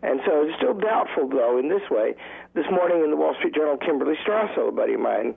And 0.02 0.20
so 0.24 0.46
it's 0.46 0.56
still 0.56 0.74
doubtful, 0.74 1.28
though, 1.28 1.58
in 1.58 1.68
this 1.68 1.82
way. 1.90 2.14
This 2.54 2.66
morning 2.70 3.02
in 3.02 3.10
the 3.10 3.16
Wall 3.16 3.34
Street 3.38 3.54
Journal, 3.54 3.76
Kimberly 3.76 4.14
Strassel, 4.24 4.68
a 4.68 4.72
buddy 4.72 4.94
of 4.94 5.00
mine, 5.00 5.36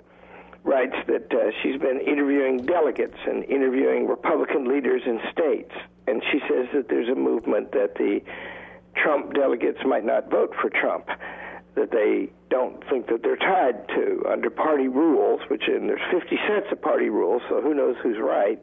writes 0.64 0.96
that 1.08 1.32
uh, 1.34 1.52
she's 1.62 1.80
been 1.80 2.00
interviewing 2.02 2.66
delegates 2.66 3.18
and 3.26 3.44
interviewing 3.46 4.08
Republican 4.08 4.66
leaders 4.66 5.02
in 5.06 5.20
states, 5.32 5.72
and 6.08 6.22
she 6.32 6.40
says 6.48 6.68
that 6.74 6.88
there's 6.88 7.10
a 7.10 7.16
movement 7.16 7.72
that 7.72 7.96
the 7.96 8.22
Trump 8.96 9.34
delegates 9.34 9.80
might 9.86 10.06
not 10.06 10.30
vote 10.30 10.54
for 10.62 10.70
Trump, 10.70 11.08
that 11.76 11.92
they 11.92 12.30
don't 12.50 12.84
think 12.90 13.08
that 13.08 13.24
they're 13.24 13.38
tied 13.38 13.88
to 13.90 14.24
under 14.30 14.50
party 14.50 14.88
rules, 14.88 15.42
which 15.50 15.64
and 15.68 15.90
there's 15.90 16.02
50 16.12 16.38
cents 16.48 16.68
of 16.72 16.82
party 16.82 17.10
rules, 17.10 17.42
so 17.50 17.62
who 17.62 17.74
knows 17.74 17.96
who's 18.04 18.20
right. 18.20 18.62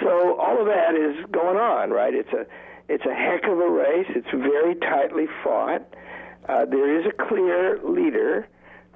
So 0.00 0.40
all 0.40 0.58
of 0.58 0.66
that 0.66 0.96
is 0.96 1.24
going 1.30 1.58
on, 1.58 1.90
right? 1.90 2.14
It's 2.14 2.32
a 2.32 2.46
it's 2.88 3.04
a 3.06 3.14
heck 3.14 3.44
of 3.44 3.58
a 3.58 3.70
race. 3.70 4.08
It's 4.10 4.30
very 4.32 4.74
tightly 4.74 5.26
fought. 5.44 5.86
Uh, 6.48 6.64
there 6.64 6.98
is 6.98 7.06
a 7.06 7.28
clear 7.28 7.78
leader, 7.84 8.48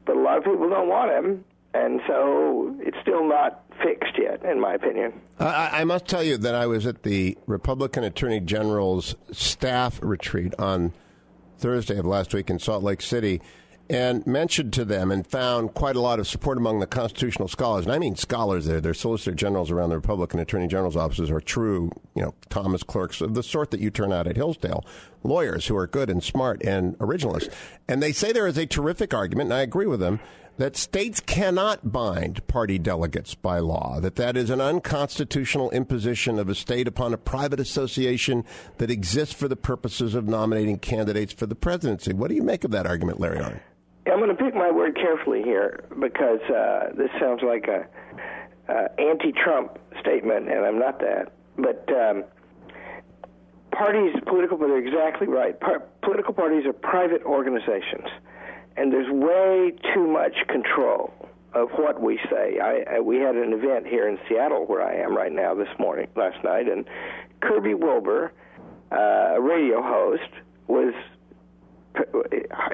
but 0.04 0.16
a 0.16 0.20
lot 0.20 0.38
of 0.38 0.44
people 0.44 0.68
don't 0.68 0.88
want 0.88 1.12
him 1.12 1.44
and 1.76 2.00
so 2.06 2.74
it's 2.80 2.96
still 3.02 3.26
not 3.28 3.62
fixed 3.82 4.18
yet, 4.18 4.42
in 4.44 4.60
my 4.60 4.74
opinion. 4.74 5.12
I, 5.38 5.80
I, 5.80 5.84
must 5.84 6.06
tell 6.06 6.22
you 6.22 6.38
that 6.38 6.54
I 6.54 6.66
was 6.66 6.86
at 6.86 7.02
the 7.02 7.36
Republican 7.46 8.02
Attorney 8.02 8.40
General's 8.40 9.14
staff 9.30 9.98
retreat 10.02 10.54
on 10.58 10.92
Thursday 11.58 11.98
of 11.98 12.06
last 12.06 12.32
week 12.32 12.48
in 12.48 12.58
Salt 12.58 12.82
Lake 12.82 13.02
City 13.02 13.42
and 13.88 14.26
mentioned 14.26 14.72
to 14.72 14.84
them 14.84 15.12
and 15.12 15.26
found 15.26 15.74
quite 15.74 15.94
a 15.94 16.00
lot 16.00 16.18
of 16.18 16.26
support 16.26 16.58
among 16.58 16.80
the 16.80 16.86
constitutional 16.86 17.46
scholars. 17.46 17.84
And 17.84 17.94
I 17.94 17.98
mean 17.98 18.16
scholars 18.16 18.66
there. 18.66 18.80
Their 18.80 18.94
solicitor 18.94 19.32
generals 19.32 19.70
around 19.70 19.90
the 19.90 19.96
Republican 19.96 20.40
Attorney 20.40 20.66
General's 20.66 20.96
offices 20.96 21.30
are 21.30 21.40
true, 21.40 21.92
you 22.14 22.22
know, 22.22 22.34
Thomas 22.48 22.82
clerks 22.82 23.20
of 23.20 23.34
the 23.34 23.42
sort 23.42 23.70
that 23.70 23.80
you 23.80 23.90
turn 23.90 24.12
out 24.12 24.26
at 24.26 24.36
Hillsdale, 24.36 24.84
lawyers 25.22 25.66
who 25.66 25.76
are 25.76 25.86
good 25.86 26.10
and 26.10 26.22
smart 26.22 26.64
and 26.64 26.98
originalists. 26.98 27.52
And 27.86 28.02
they 28.02 28.12
say 28.12 28.32
there 28.32 28.48
is 28.48 28.58
a 28.58 28.66
terrific 28.66 29.14
argument, 29.14 29.50
and 29.50 29.54
I 29.54 29.62
agree 29.62 29.86
with 29.86 30.00
them, 30.00 30.18
that 30.58 30.76
states 30.76 31.20
cannot 31.20 31.92
bind 31.92 32.46
party 32.46 32.78
delegates 32.78 33.34
by 33.34 33.58
law, 33.58 34.00
that 34.00 34.16
that 34.16 34.36
is 34.36 34.50
an 34.50 34.60
unconstitutional 34.60 35.70
imposition 35.70 36.38
of 36.38 36.48
a 36.48 36.54
state 36.54 36.88
upon 36.88 37.12
a 37.12 37.18
private 37.18 37.60
association 37.60 38.44
that 38.78 38.90
exists 38.90 39.34
for 39.34 39.48
the 39.48 39.56
purposes 39.56 40.14
of 40.14 40.26
nominating 40.26 40.78
candidates 40.78 41.32
for 41.32 41.46
the 41.46 41.54
presidency. 41.54 42.12
What 42.12 42.28
do 42.28 42.34
you 42.34 42.42
make 42.42 42.64
of 42.64 42.70
that 42.70 42.86
argument, 42.86 43.20
Larry 43.20 43.38
Arnn? 43.38 43.60
I'm 44.10 44.18
going 44.18 44.34
to 44.34 44.42
pick 44.42 44.54
my 44.54 44.70
word 44.70 44.94
carefully 44.96 45.42
here 45.42 45.84
because 46.00 46.40
uh, 46.42 46.92
this 46.96 47.10
sounds 47.20 47.42
like 47.42 47.66
a 47.66 47.86
uh, 48.72 48.88
anti-Trump 48.98 49.78
statement, 50.00 50.48
and 50.48 50.64
I'm 50.64 50.78
not 50.78 51.00
that. 51.00 51.32
But 51.58 51.88
um, 51.92 52.24
parties, 53.72 54.14
political, 54.26 54.56
but 54.56 54.68
they're 54.68 54.78
exactly 54.78 55.26
right. 55.26 55.58
Par- 55.58 55.82
political 56.02 56.32
parties 56.34 56.66
are 56.66 56.72
private 56.72 57.22
organizations 57.24 58.08
and 58.76 58.92
there's 58.92 59.10
way 59.10 59.72
too 59.94 60.06
much 60.06 60.34
control 60.48 61.12
of 61.54 61.70
what 61.72 62.00
we 62.00 62.18
say. 62.30 62.58
I, 62.60 62.96
I 62.96 63.00
we 63.00 63.16
had 63.16 63.34
an 63.36 63.52
event 63.52 63.86
here 63.86 64.08
in 64.08 64.18
Seattle 64.28 64.66
where 64.66 64.82
I 64.82 64.96
am 64.96 65.16
right 65.16 65.32
now 65.32 65.54
this 65.54 65.68
morning, 65.78 66.08
last 66.14 66.42
night, 66.44 66.68
and 66.68 66.84
Kirby 67.40 67.74
Wilbur, 67.74 68.32
uh, 68.92 68.96
a 69.36 69.40
radio 69.40 69.82
host, 69.82 70.30
was 70.66 70.92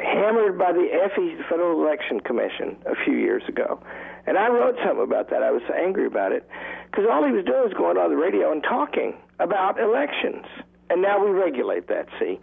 hammered 0.03 0.59
by 0.59 0.73
the 0.73 0.89
FE, 1.15 1.37
Federal 1.49 1.81
Election 1.81 2.21
Commission, 2.21 2.77
a 2.87 2.97
few 3.05 3.17
years 3.17 3.43
ago. 3.49 3.81
And 4.27 4.37
I 4.37 4.49
wrote 4.49 4.77
something 4.85 5.05
about 5.05 5.31
that. 5.31 5.43
I 5.43 5.51
was 5.51 5.63
angry 5.75 6.07
about 6.07 6.33
it 6.33 6.49
because 6.91 7.07
all 7.11 7.25
he 7.25 7.33
was 7.33 7.45
doing 7.45 7.63
was 7.63 7.75
going 7.75 7.97
on 7.99 8.11
the 8.11 8.17
radio 8.17 8.53
and 8.53 8.63
talking 8.63 9.15
about 9.39 9.81
elections. 9.81 10.45
And 10.91 11.03
now 11.03 11.25
we 11.25 11.31
regulate 11.31 11.89
that, 11.89 12.09
see? 12.19 12.39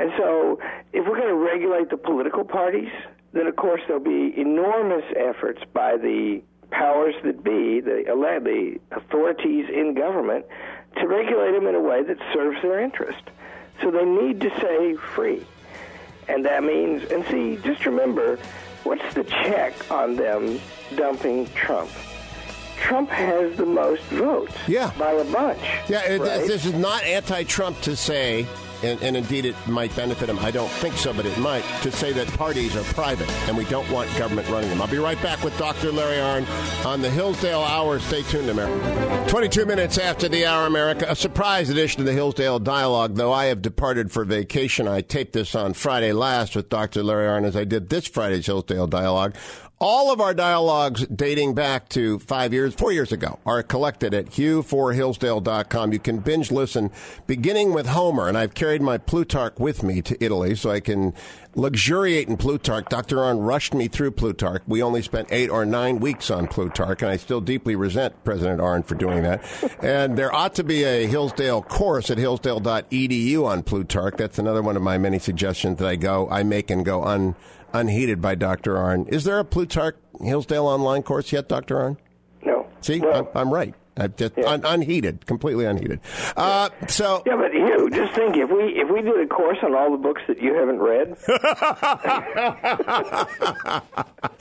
And 0.00 0.10
so, 0.16 0.58
if 0.94 1.06
we're 1.06 1.18
going 1.18 1.28
to 1.28 1.34
regulate 1.34 1.90
the 1.90 1.98
political 1.98 2.42
parties, 2.42 2.88
then 3.34 3.46
of 3.46 3.54
course 3.56 3.82
there'll 3.86 4.02
be 4.02 4.32
enormous 4.34 5.04
efforts 5.14 5.60
by 5.74 5.98
the 5.98 6.40
powers 6.70 7.14
that 7.22 7.44
be, 7.44 7.80
the, 7.80 8.04
the 8.06 8.80
authorities 8.92 9.66
in 9.68 9.92
government, 9.92 10.46
to 10.96 11.06
regulate 11.06 11.52
them 11.52 11.66
in 11.66 11.74
a 11.74 11.80
way 11.80 12.02
that 12.02 12.16
serves 12.32 12.62
their 12.62 12.80
interest. 12.80 13.22
So 13.82 13.90
they 13.90 14.06
need 14.06 14.40
to 14.40 14.48
say 14.58 14.96
free. 15.14 15.44
And 16.28 16.46
that 16.46 16.64
means, 16.64 17.04
and 17.10 17.22
see, 17.26 17.58
just 17.62 17.84
remember, 17.84 18.38
what's 18.84 19.12
the 19.12 19.24
check 19.24 19.90
on 19.90 20.16
them 20.16 20.58
dumping 20.96 21.46
Trump? 21.48 21.90
Trump 22.78 23.10
has 23.10 23.54
the 23.58 23.66
most 23.66 24.02
votes. 24.04 24.54
Yeah. 24.66 24.92
By 24.98 25.12
a 25.12 25.24
bunch. 25.24 25.60
Yeah, 25.90 26.16
right? 26.16 26.46
this 26.46 26.64
is 26.64 26.72
not 26.72 27.02
anti 27.04 27.44
Trump 27.44 27.78
to 27.82 27.94
say 27.94 28.46
and, 28.82 29.00
and, 29.02 29.16
indeed 29.16 29.44
it 29.44 29.54
might 29.66 29.94
benefit 29.94 30.26
them. 30.26 30.38
I 30.38 30.50
don't 30.50 30.70
think 30.70 30.94
so, 30.94 31.12
but 31.12 31.26
it 31.26 31.36
might, 31.38 31.64
to 31.82 31.90
say 31.92 32.12
that 32.12 32.26
parties 32.28 32.76
are 32.76 32.84
private 32.94 33.30
and 33.48 33.56
we 33.56 33.64
don't 33.66 33.88
want 33.90 34.14
government 34.16 34.48
running 34.48 34.70
them. 34.70 34.80
I'll 34.80 34.88
be 34.88 34.98
right 34.98 35.20
back 35.22 35.42
with 35.44 35.56
Dr. 35.58 35.92
Larry 35.92 36.16
Arnn 36.16 36.86
on 36.86 37.02
the 37.02 37.10
Hillsdale 37.10 37.60
Hour. 37.60 37.98
Stay 38.00 38.22
tuned, 38.22 38.48
America. 38.48 39.26
22 39.28 39.66
minutes 39.66 39.98
after 39.98 40.28
the 40.28 40.46
hour, 40.46 40.66
America. 40.66 41.06
A 41.08 41.16
surprise 41.16 41.70
edition 41.70 42.00
of 42.00 42.06
the 42.06 42.12
Hillsdale 42.12 42.58
Dialogue, 42.58 43.16
though 43.16 43.32
I 43.32 43.46
have 43.46 43.62
departed 43.62 44.10
for 44.10 44.24
vacation. 44.24 44.88
I 44.88 45.00
taped 45.00 45.32
this 45.32 45.54
on 45.54 45.74
Friday 45.74 46.12
last 46.12 46.56
with 46.56 46.68
Dr. 46.68 47.02
Larry 47.02 47.26
Arnn 47.26 47.46
as 47.46 47.56
I 47.56 47.64
did 47.64 47.88
this 47.88 48.06
Friday's 48.06 48.46
Hillsdale 48.46 48.86
Dialogue. 48.86 49.34
All 49.82 50.12
of 50.12 50.20
our 50.20 50.34
dialogues 50.34 51.06
dating 51.06 51.54
back 51.54 51.88
to 51.88 52.18
five 52.18 52.52
years, 52.52 52.74
four 52.74 52.92
years 52.92 53.12
ago 53.12 53.38
are 53.46 53.62
collected 53.62 54.12
at 54.12 54.26
hugh4hillsdale.com. 54.26 55.94
You 55.94 55.98
can 55.98 56.18
binge 56.18 56.50
listen 56.50 56.90
beginning 57.26 57.72
with 57.72 57.86
Homer, 57.86 58.28
and 58.28 58.36
I've 58.36 58.52
carried 58.52 58.82
my 58.82 58.98
Plutarch 58.98 59.58
with 59.58 59.82
me 59.82 60.02
to 60.02 60.22
Italy 60.22 60.54
so 60.54 60.70
I 60.70 60.80
can 60.80 61.14
luxuriate 61.54 62.28
in 62.28 62.36
Plutarch. 62.36 62.90
Dr. 62.90 63.16
Arnn 63.16 63.42
rushed 63.42 63.72
me 63.72 63.88
through 63.88 64.10
Plutarch. 64.10 64.62
We 64.66 64.82
only 64.82 65.00
spent 65.00 65.28
eight 65.30 65.48
or 65.48 65.64
nine 65.64 65.98
weeks 65.98 66.30
on 66.30 66.46
Plutarch, 66.46 67.00
and 67.00 67.10
I 67.10 67.16
still 67.16 67.40
deeply 67.40 67.74
resent 67.74 68.22
President 68.22 68.60
Arnn 68.60 68.84
for 68.84 68.96
doing 68.96 69.22
that. 69.22 69.42
and 69.82 70.18
there 70.18 70.30
ought 70.34 70.54
to 70.56 70.62
be 70.62 70.84
a 70.84 71.06
Hillsdale 71.06 71.62
course 71.62 72.10
at 72.10 72.18
hillsdale.edu 72.18 73.46
on 73.46 73.62
Plutarch. 73.62 74.18
That's 74.18 74.38
another 74.38 74.60
one 74.60 74.76
of 74.76 74.82
my 74.82 74.98
many 74.98 75.18
suggestions 75.18 75.78
that 75.78 75.88
I 75.88 75.96
go, 75.96 76.28
I 76.28 76.42
make 76.42 76.70
and 76.70 76.84
go 76.84 77.02
un 77.02 77.34
unheeded 77.72 78.20
by 78.20 78.34
Dr. 78.34 78.74
Arnn. 78.74 79.08
Is 79.08 79.24
there 79.24 79.38
a 79.38 79.44
Plutarch 79.44 79.96
Hillsdale 80.20 80.66
online 80.66 81.02
course 81.02 81.32
yet, 81.32 81.48
Dr. 81.48 81.76
Arnn? 81.76 81.96
No. 82.44 82.66
See, 82.80 83.00
well, 83.00 83.28
I'm, 83.34 83.40
I'm, 83.40 83.52
right. 83.52 83.74
I'm 83.96 84.14
just 84.16 84.34
yeah. 84.36 84.46
un, 84.46 84.64
unheeded, 84.64 85.26
completely 85.26 85.64
unheeded. 85.64 86.00
Uh, 86.36 86.70
so 86.88 87.22
yeah, 87.26 87.36
but 87.36 87.52
you 87.52 87.90
just 87.90 88.14
think 88.14 88.36
if 88.36 88.48
we 88.48 88.80
if 88.80 88.88
we 88.88 89.02
did 89.02 89.20
a 89.20 89.26
course 89.26 89.58
on 89.62 89.74
all 89.74 89.90
the 89.90 89.98
books 89.98 90.22
that 90.28 90.40
you 90.40 90.54
haven't 90.54 90.78
read, 90.78 91.16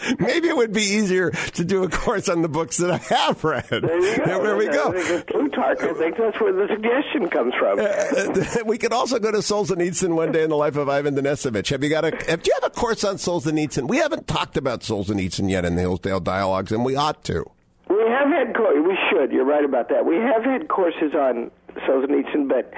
maybe 0.19 0.47
it 0.47 0.55
would 0.55 0.71
be 0.71 0.81
easier 0.81 1.31
to 1.31 1.65
do 1.65 1.83
a 1.83 1.89
course 1.89 2.29
on 2.29 2.41
the 2.41 2.47
books 2.47 2.77
that 2.77 2.91
I 2.91 2.97
have 2.97 3.43
read. 3.43 3.65
There 3.69 3.99
you 3.99 4.17
go. 4.25 4.43
There 4.43 4.55
we 4.55 4.67
go. 4.67 4.91
Plutarch, 5.23 5.81
I 5.81 5.93
think 5.93 6.17
that's 6.17 6.39
where 6.39 6.53
the 6.53 6.67
suggestion 6.67 7.29
comes 7.29 7.53
from. 7.55 7.79
Uh, 7.79 8.63
we 8.65 8.77
could 8.77 8.93
also 8.93 9.19
go 9.19 9.31
to 9.31 9.39
Solzhenitsyn 9.39 10.15
one 10.15 10.31
day 10.31 10.43
in 10.43 10.49
the 10.49 10.57
life 10.57 10.75
of 10.75 10.87
Ivan 10.89 11.15
Denisovich. 11.15 11.69
Have 11.69 11.83
you 11.83 11.89
got 11.89 12.05
a? 12.05 12.11
Have, 12.27 12.43
do 12.43 12.49
you 12.49 12.57
have 12.61 12.71
a 12.71 12.75
course 12.75 13.03
on 13.03 13.15
Solzhenitsyn? 13.15 13.87
We 13.87 13.97
haven't 13.97 14.27
talked 14.27 14.57
about 14.57 14.81
Solzhenitsyn 14.81 15.49
yet 15.49 15.65
in 15.65 15.75
the 15.75 15.81
Hillsdale 15.81 16.19
Dialogues, 16.19 16.71
and 16.71 16.85
we 16.85 16.95
ought 16.95 17.23
to. 17.25 17.49
We 17.89 18.01
have 18.07 18.27
had 18.27 18.55
we 18.85 18.97
should. 19.09 19.31
You're 19.31 19.45
right 19.45 19.65
about 19.65 19.89
that. 19.89 20.05
We 20.05 20.15
have 20.17 20.43
had 20.43 20.67
courses 20.67 21.13
on 21.15 21.49
Solzhenitsyn, 21.87 22.47
but 22.47 22.71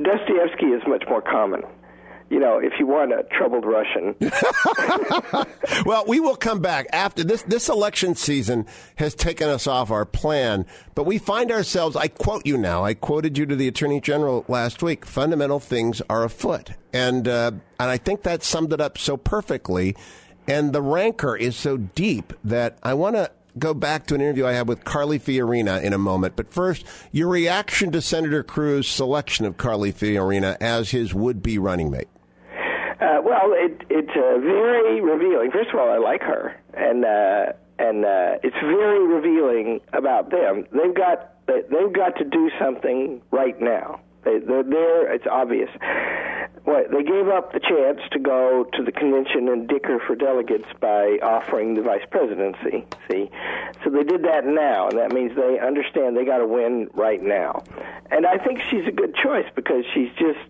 Dostoevsky 0.00 0.66
is 0.66 0.82
much 0.86 1.04
more 1.08 1.22
common. 1.22 1.62
You 2.28 2.38
know, 2.38 2.58
if 2.58 2.74
you 2.78 2.86
want 2.86 3.12
a 3.12 3.24
troubled 3.36 3.64
Russian. 3.64 4.14
well, 5.84 6.04
we 6.06 6.20
will 6.20 6.36
come 6.36 6.60
back 6.60 6.86
after 6.92 7.24
this. 7.24 7.42
This 7.42 7.68
election 7.68 8.14
season 8.14 8.66
has 8.96 9.16
taken 9.16 9.48
us 9.48 9.66
off 9.66 9.90
our 9.90 10.04
plan, 10.04 10.64
but 10.94 11.06
we 11.06 11.18
find 11.18 11.50
ourselves. 11.50 11.96
I 11.96 12.06
quote 12.06 12.46
you 12.46 12.56
now. 12.56 12.84
I 12.84 12.94
quoted 12.94 13.36
you 13.36 13.46
to 13.46 13.56
the 13.56 13.66
Attorney 13.66 14.00
General 14.00 14.44
last 14.46 14.80
week. 14.80 15.04
Fundamental 15.04 15.58
things 15.58 16.02
are 16.08 16.22
afoot, 16.22 16.70
and 16.92 17.26
uh, 17.26 17.50
and 17.80 17.90
I 17.90 17.96
think 17.96 18.22
that 18.22 18.44
summed 18.44 18.72
it 18.72 18.80
up 18.80 18.96
so 18.96 19.16
perfectly. 19.16 19.96
And 20.46 20.72
the 20.72 20.82
rancor 20.82 21.36
is 21.36 21.56
so 21.56 21.76
deep 21.76 22.32
that 22.44 22.78
I 22.82 22.94
want 22.94 23.16
to 23.16 23.30
go 23.60 23.74
back 23.74 24.06
to 24.06 24.14
an 24.14 24.20
interview 24.20 24.46
I 24.46 24.52
had 24.52 24.66
with 24.66 24.84
Carly 24.84 25.18
Fiorina 25.18 25.82
in 25.82 25.92
a 25.92 25.98
moment. 25.98 26.34
But 26.34 26.52
first, 26.52 26.84
your 27.12 27.28
reaction 27.28 27.92
to 27.92 28.00
Senator 28.00 28.42
Cruz's 28.42 28.88
selection 28.88 29.44
of 29.44 29.56
Carly 29.56 29.92
Fiorina 29.92 30.56
as 30.60 30.90
his 30.90 31.14
would-be 31.14 31.58
running 31.58 31.90
mate. 31.90 32.08
Uh, 33.00 33.20
well, 33.24 33.52
it, 33.54 33.82
it's 33.88 34.10
uh, 34.10 34.38
very 34.40 35.00
revealing. 35.00 35.50
First 35.50 35.70
of 35.70 35.78
all, 35.78 35.90
I 35.90 35.98
like 35.98 36.22
her, 36.22 36.54
and 36.74 37.04
uh, 37.04 37.52
and 37.78 38.04
uh, 38.04 38.38
it's 38.42 38.56
very 38.60 39.06
revealing 39.06 39.80
about 39.94 40.30
them. 40.30 40.66
They've 40.70 40.94
got 40.94 41.34
they've 41.46 41.92
got 41.92 42.16
to 42.18 42.24
do 42.24 42.50
something 42.60 43.22
right 43.30 43.58
now. 43.60 44.00
They, 44.24 44.38
they're 44.38 44.62
there. 44.62 45.12
It's 45.14 45.26
obvious. 45.30 45.70
What 46.70 46.92
they 46.92 47.02
gave 47.02 47.26
up 47.26 47.52
the 47.52 47.58
chance 47.58 47.98
to 48.12 48.20
go 48.20 48.62
to 48.74 48.84
the 48.84 48.92
convention 48.92 49.48
and 49.48 49.66
dicker 49.66 49.98
for 50.06 50.14
delegates 50.14 50.68
by 50.78 51.18
offering 51.20 51.74
the 51.74 51.82
vice 51.82 52.06
presidency. 52.08 52.86
See, 53.10 53.28
so 53.82 53.90
they 53.90 54.04
did 54.04 54.22
that 54.22 54.46
now, 54.46 54.86
and 54.88 54.96
that 54.96 55.10
means 55.10 55.34
they 55.34 55.58
understand 55.58 56.16
they 56.16 56.24
got 56.24 56.38
to 56.38 56.46
win 56.46 56.88
right 56.94 57.20
now. 57.20 57.64
And 58.12 58.24
I 58.24 58.38
think 58.38 58.60
she's 58.70 58.86
a 58.86 58.92
good 58.92 59.16
choice 59.16 59.46
because 59.56 59.84
she's 59.92 60.10
just 60.10 60.46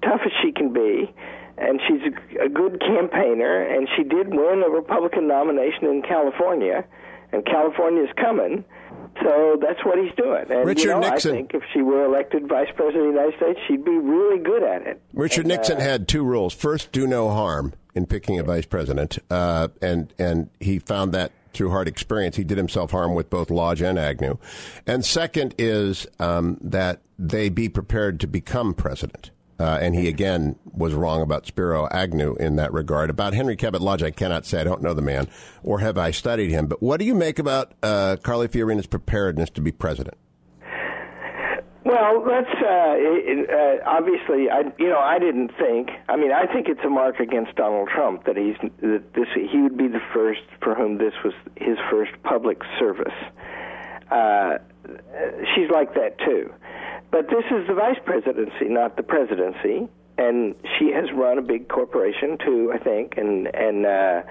tough 0.00 0.22
as 0.24 0.32
she 0.40 0.52
can 0.52 0.72
be 0.72 1.12
and 1.58 1.80
she's 1.86 2.00
a, 2.40 2.48
good 2.48 2.80
campaigner, 2.80 3.60
and 3.62 3.88
she 3.96 4.04
did 4.04 4.28
win 4.28 4.62
a 4.64 4.70
Republican 4.70 5.26
nomination 5.26 5.86
in 5.86 6.02
California, 6.02 6.84
and 7.32 7.44
California's 7.44 8.10
coming. 8.16 8.64
So 9.22 9.58
that's 9.60 9.84
what 9.84 9.98
he's 9.98 10.14
doing. 10.16 10.50
And 10.50 10.64
Richard 10.64 10.82
you 10.82 10.88
know, 10.88 11.00
Nixon. 11.00 11.32
I 11.32 11.34
think 11.38 11.54
if 11.54 11.62
she 11.72 11.82
were 11.82 12.04
elected 12.04 12.48
vice 12.48 12.68
president 12.74 13.08
of 13.08 13.14
the 13.14 13.20
United 13.20 13.36
States, 13.36 13.60
she'd 13.66 13.84
be 13.84 13.98
really 13.98 14.42
good 14.42 14.62
at 14.62 14.86
it. 14.86 15.00
Richard 15.12 15.46
and, 15.46 15.48
Nixon 15.48 15.78
uh, 15.78 15.80
had 15.80 16.08
two 16.08 16.24
rules: 16.24 16.54
first, 16.54 16.92
do 16.92 17.06
no 17.06 17.30
harm 17.30 17.74
in 17.94 18.06
picking 18.06 18.38
a 18.38 18.44
vice 18.44 18.66
president, 18.66 19.18
uh, 19.30 19.68
and 19.82 20.12
and 20.18 20.50
he 20.60 20.78
found 20.78 21.12
that 21.12 21.32
through 21.52 21.70
hard 21.70 21.88
experience. 21.88 22.36
He 22.36 22.44
did 22.44 22.56
himself 22.56 22.92
harm 22.92 23.14
with 23.14 23.30
both 23.30 23.50
Lodge 23.50 23.82
and 23.82 23.98
Agnew. 23.98 24.38
And 24.86 25.04
second 25.04 25.54
is 25.58 26.06
um, 26.20 26.58
that 26.60 27.00
they 27.18 27.48
be 27.48 27.68
prepared 27.68 28.20
to 28.20 28.26
become 28.26 28.74
president. 28.74 29.30
Uh, 29.60 29.78
and 29.80 29.94
he 29.94 30.08
again 30.08 30.56
was 30.72 30.94
wrong 30.94 31.20
about 31.20 31.46
Spiro 31.46 31.88
Agnew 31.90 32.34
in 32.36 32.56
that 32.56 32.72
regard. 32.72 33.10
About 33.10 33.34
Henry 33.34 33.56
Cabot 33.56 33.82
Lodge, 33.82 34.02
I 34.02 34.12
cannot 34.12 34.46
say. 34.46 34.60
I 34.60 34.64
don't 34.64 34.82
know 34.82 34.94
the 34.94 35.02
man, 35.02 35.28
or 35.64 35.80
have 35.80 35.98
I 35.98 36.12
studied 36.12 36.50
him. 36.50 36.66
But 36.66 36.82
what 36.82 37.00
do 37.00 37.04
you 37.04 37.14
make 37.14 37.38
about 37.38 37.72
uh, 37.82 38.16
Carly 38.22 38.46
Fiorina's 38.46 38.86
preparedness 38.86 39.50
to 39.50 39.60
be 39.60 39.72
president? 39.72 40.16
Well, 41.84 42.22
that's 42.22 42.54
uh, 42.62 42.68
uh, 42.68 43.76
obviously. 43.86 44.50
I 44.50 44.62
you 44.78 44.90
know 44.90 44.98
I 44.98 45.18
didn't 45.18 45.52
think. 45.58 45.88
I 46.08 46.16
mean, 46.16 46.32
I 46.32 46.44
think 46.44 46.68
it's 46.68 46.84
a 46.84 46.90
mark 46.90 47.18
against 47.18 47.56
Donald 47.56 47.88
Trump 47.88 48.26
that 48.26 48.36
he's 48.36 48.56
that 48.82 49.14
this 49.14 49.28
he 49.34 49.62
would 49.62 49.78
be 49.78 49.88
the 49.88 50.02
first 50.12 50.42
for 50.62 50.74
whom 50.74 50.98
this 50.98 51.14
was 51.24 51.32
his 51.56 51.78
first 51.90 52.12
public 52.22 52.58
service. 52.78 53.14
Uh, 54.10 54.58
she's 55.54 55.70
like 55.70 55.94
that 55.94 56.18
too, 56.18 56.52
but 57.10 57.28
this 57.28 57.44
is 57.50 57.66
the 57.66 57.74
vice 57.74 57.98
presidency, 58.04 58.68
not 58.68 58.96
the 58.96 59.02
presidency, 59.02 59.88
and 60.16 60.54
she 60.78 60.90
has 60.92 61.12
run 61.14 61.38
a 61.38 61.42
big 61.42 61.68
corporation 61.68 62.38
too, 62.38 62.72
I 62.74 62.78
think, 62.78 63.14
and 63.16 63.46
and 63.54 63.86
uh, 63.86 64.22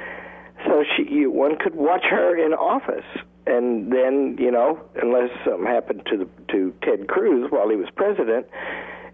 so 0.66 0.84
she 0.96 1.04
you, 1.12 1.32
one 1.32 1.58
could 1.58 1.76
watch 1.76 2.04
her 2.10 2.36
in 2.36 2.54
office. 2.54 3.06
And 3.46 3.94
then 3.94 4.36
you 4.40 4.52
know, 4.52 4.80
unless 5.02 5.30
something 5.46 5.66
happened 5.66 6.06
to 6.12 6.18
the, 6.18 6.28
to 6.52 6.74
Ted 6.84 7.08
Cruz 7.08 7.50
while 7.50 7.70
he 7.70 7.78
was 7.78 7.88
president, 7.96 8.46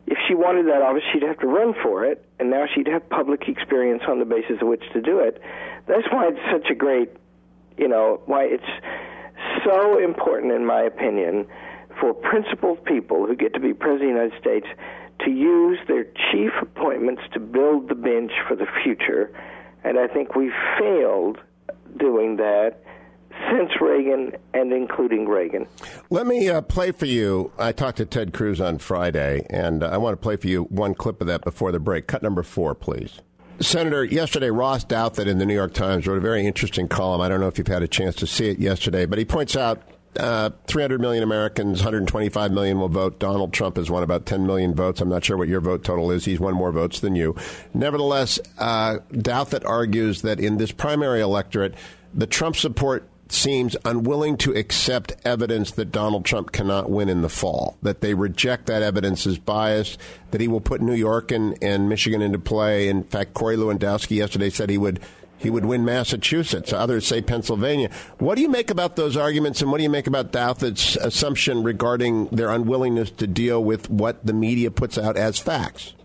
if 0.08 0.18
she 0.28 0.34
wanted 0.34 0.66
that 0.68 0.82
office, 0.82 1.04
she'd 1.14 1.24
have 1.24 1.40
to 1.40 1.48
run 1.48 1.74
for 1.82 2.04
it, 2.04 2.26
and 2.40 2.50
now 2.50 2.66
she'd 2.74 2.88
have 2.88 3.08
public 3.10 3.48
experience 3.48 4.04
on 4.08 4.20
the 4.20 4.26
basis 4.26 4.62
of 4.62 4.68
which 4.68 4.84
to 4.94 5.02
do 5.02 5.20
it. 5.20 5.40
That's 5.88 6.08
why 6.12 6.30
it's 6.30 6.40
such 6.52 6.72
a 6.72 6.76
great, 6.76 7.10
you 7.78 7.88
know, 7.88 8.22
why 8.26 8.46
it's 8.46 8.64
so 9.66 9.98
important, 10.00 10.52
in 10.54 10.66
my 10.66 10.82
opinion, 10.82 11.46
for 12.00 12.14
principled 12.14 12.84
people 12.86 13.26
who 13.26 13.36
get 13.36 13.54
to 13.54 13.60
be 13.60 13.74
president 13.74 14.12
of 14.12 14.16
the 14.16 14.22
United 14.22 14.42
States 14.42 14.68
to 15.26 15.32
use 15.32 15.80
their 15.88 16.06
chief 16.32 16.52
appointments 16.62 17.22
to 17.34 17.40
build 17.40 17.90
the 17.90 17.96
bench 17.96 18.32
for 18.48 18.56
the 18.56 18.66
future. 18.84 19.32
And 19.84 19.98
I 20.00 20.08
think 20.08 20.36
we 20.36 20.52
failed 20.80 21.40
doing 21.98 22.38
that 22.38 22.84
since 23.52 23.72
Reagan 23.82 24.34
and 24.54 24.72
including 24.72 25.28
Reagan. 25.28 25.68
Let 26.10 26.28
me 26.28 26.50
uh, 26.50 26.62
play 26.62 26.92
for 26.92 27.06
you. 27.06 27.52
I 27.58 27.72
talked 27.72 27.98
to 27.98 28.06
Ted 28.06 28.34
Cruz 28.34 28.62
on 28.62 28.78
Friday, 28.78 29.46
and 29.50 29.84
I 29.84 29.98
want 29.98 30.14
to 30.14 30.22
play 30.22 30.36
for 30.36 30.48
you 30.48 30.64
one 30.66 30.94
clip 30.94 31.20
of 31.22 31.28
that 31.28 31.44
before 31.44 31.72
the 31.72 31.80
break. 31.80 32.08
Cut 32.08 32.24
number 32.24 32.44
four, 32.44 32.76
please. 32.76 33.22
Senator, 33.60 34.04
yesterday, 34.04 34.50
Ross 34.50 34.84
Douthat 34.84 35.28
in 35.28 35.38
the 35.38 35.46
New 35.46 35.54
York 35.54 35.74
Times 35.74 36.08
wrote 36.08 36.18
a 36.18 36.22
very 36.22 36.46
interesting 36.46 36.88
column. 36.88 37.22
I 37.22 37.30
don't 37.30 37.40
know 37.40 37.48
if 37.48 37.58
you've 37.58 37.68
had 37.68 37.84
a 37.84 37.88
chance 37.88 38.16
to 38.16 38.28
see 38.28 38.50
it 38.50 38.60
yesterday, 38.60 39.06
but 39.06 39.20
he 39.20 39.26
points 39.26 39.56
out 39.56 39.82
uh, 40.18 40.52
300 40.68 41.00
million 41.00 41.24
Americans, 41.24 41.80
125 41.80 42.52
million 42.52 42.80
will 42.80 42.90
vote. 42.90 43.20
Donald 43.20 43.54
Trump 43.54 43.78
has 43.78 43.90
won 43.90 44.04
about 44.04 44.26
10 44.26 44.46
million 44.46 44.76
votes. 44.76 45.02
I'm 45.02 45.10
not 45.10 45.24
sure 45.24 45.38
what 45.38 45.48
your 45.48 45.62
vote 45.62 45.84
total 45.84 46.12
is. 46.12 46.26
He's 46.26 46.40
won 46.40 46.54
more 46.54 46.72
votes 46.72 47.00
than 47.00 47.16
you. 47.16 47.36
Nevertheless, 47.74 48.40
uh, 48.60 48.98
Douthat 49.12 49.66
argues 49.66 50.22
that 50.24 50.40
in 50.40 50.58
this 50.58 50.72
primary 50.72 51.22
electorate, 51.22 51.76
the 52.14 52.28
Trump 52.28 52.56
support 52.56 53.08
seems 53.30 53.76
unwilling 53.86 54.38
to 54.38 54.52
accept 54.52 55.14
evidence 55.26 55.72
that 55.72 55.92
Donald 55.92 56.26
Trump 56.26 56.52
cannot 56.52 56.90
win 56.90 57.10
in 57.10 57.22
the 57.22 57.30
fall, 57.30 57.78
that 57.82 58.02
they 58.02 58.14
reject 58.14 58.66
that 58.68 58.82
evidence 58.82 59.26
as 59.26 59.38
biased, 59.38 60.00
that 60.32 60.42
he 60.42 60.48
will 60.48 60.62
put 60.62 60.82
New 60.82 60.94
York 60.94 61.32
and, 61.32 61.58
and 61.62 61.90
Michigan 61.90 62.22
into 62.22 62.40
play. 62.40 62.88
In 62.90 63.04
fact, 63.04 63.34
Corey 63.34 63.58
Lewandowski 63.58 64.18
yesterday 64.18 64.50
said 64.50 64.70
he 64.70 64.78
would 64.78 65.00
he 65.44 65.50
would 65.50 65.66
win 65.66 65.84
Massachusetts. 65.84 66.72
Others 66.72 67.06
say 67.06 67.22
Pennsylvania. 67.22 67.90
What 68.18 68.36
do 68.36 68.42
you 68.42 68.48
make 68.48 68.72
about 68.72 68.96
those 68.96 69.18
arguments, 69.18 69.62
and 69.62 69.72
what 69.72 69.78
do 69.78 69.84
you 69.84 69.90
make 69.90 70.08
about 70.08 70.32
Douthat's 70.32 70.96
assumption 70.96 71.64
regarding 71.64 72.28
their 72.28 72.50
unwillingness 72.50 73.12
to 73.12 73.28
deal 73.28 73.62
with 73.62 73.90
what 73.90 74.26
the 74.26 74.32
media 74.32 74.72
puts 74.72 74.98
out 74.98 75.18
as 75.18 75.40
facts? 75.40 75.96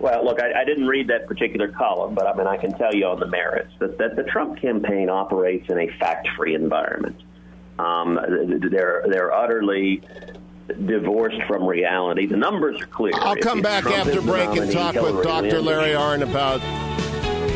Well, 0.00 0.24
look, 0.24 0.40
I, 0.40 0.62
I 0.62 0.64
didn't 0.64 0.86
read 0.86 1.08
that 1.08 1.26
particular 1.26 1.68
column, 1.68 2.14
but 2.14 2.26
I 2.26 2.34
mean, 2.34 2.46
I 2.46 2.56
can 2.56 2.72
tell 2.72 2.94
you 2.94 3.06
on 3.06 3.20
the 3.20 3.26
merits 3.26 3.72
that, 3.80 3.98
that 3.98 4.16
the 4.16 4.22
Trump 4.24 4.58
campaign 4.58 5.10
operates 5.10 5.68
in 5.68 5.78
a 5.78 5.88
fact-free 5.98 6.54
environment. 6.54 7.22
Um, 7.78 8.18
they're 8.70 9.04
they're 9.08 9.32
utterly 9.32 10.02
divorced 10.86 11.40
from 11.46 11.66
reality. 11.66 12.26
The 12.26 12.36
numbers 12.36 12.80
are 12.80 12.86
clear. 12.86 13.12
I'll 13.16 13.36
come 13.36 13.58
if 13.58 13.64
back 13.64 13.82
Trump 13.82 14.06
after 14.06 14.20
break 14.22 14.56
and 14.56 14.70
talk 14.70 14.94
with 14.94 15.22
Dr. 15.22 15.60
Larry 15.60 15.94
Arnn 15.94 16.22
about 16.22 16.60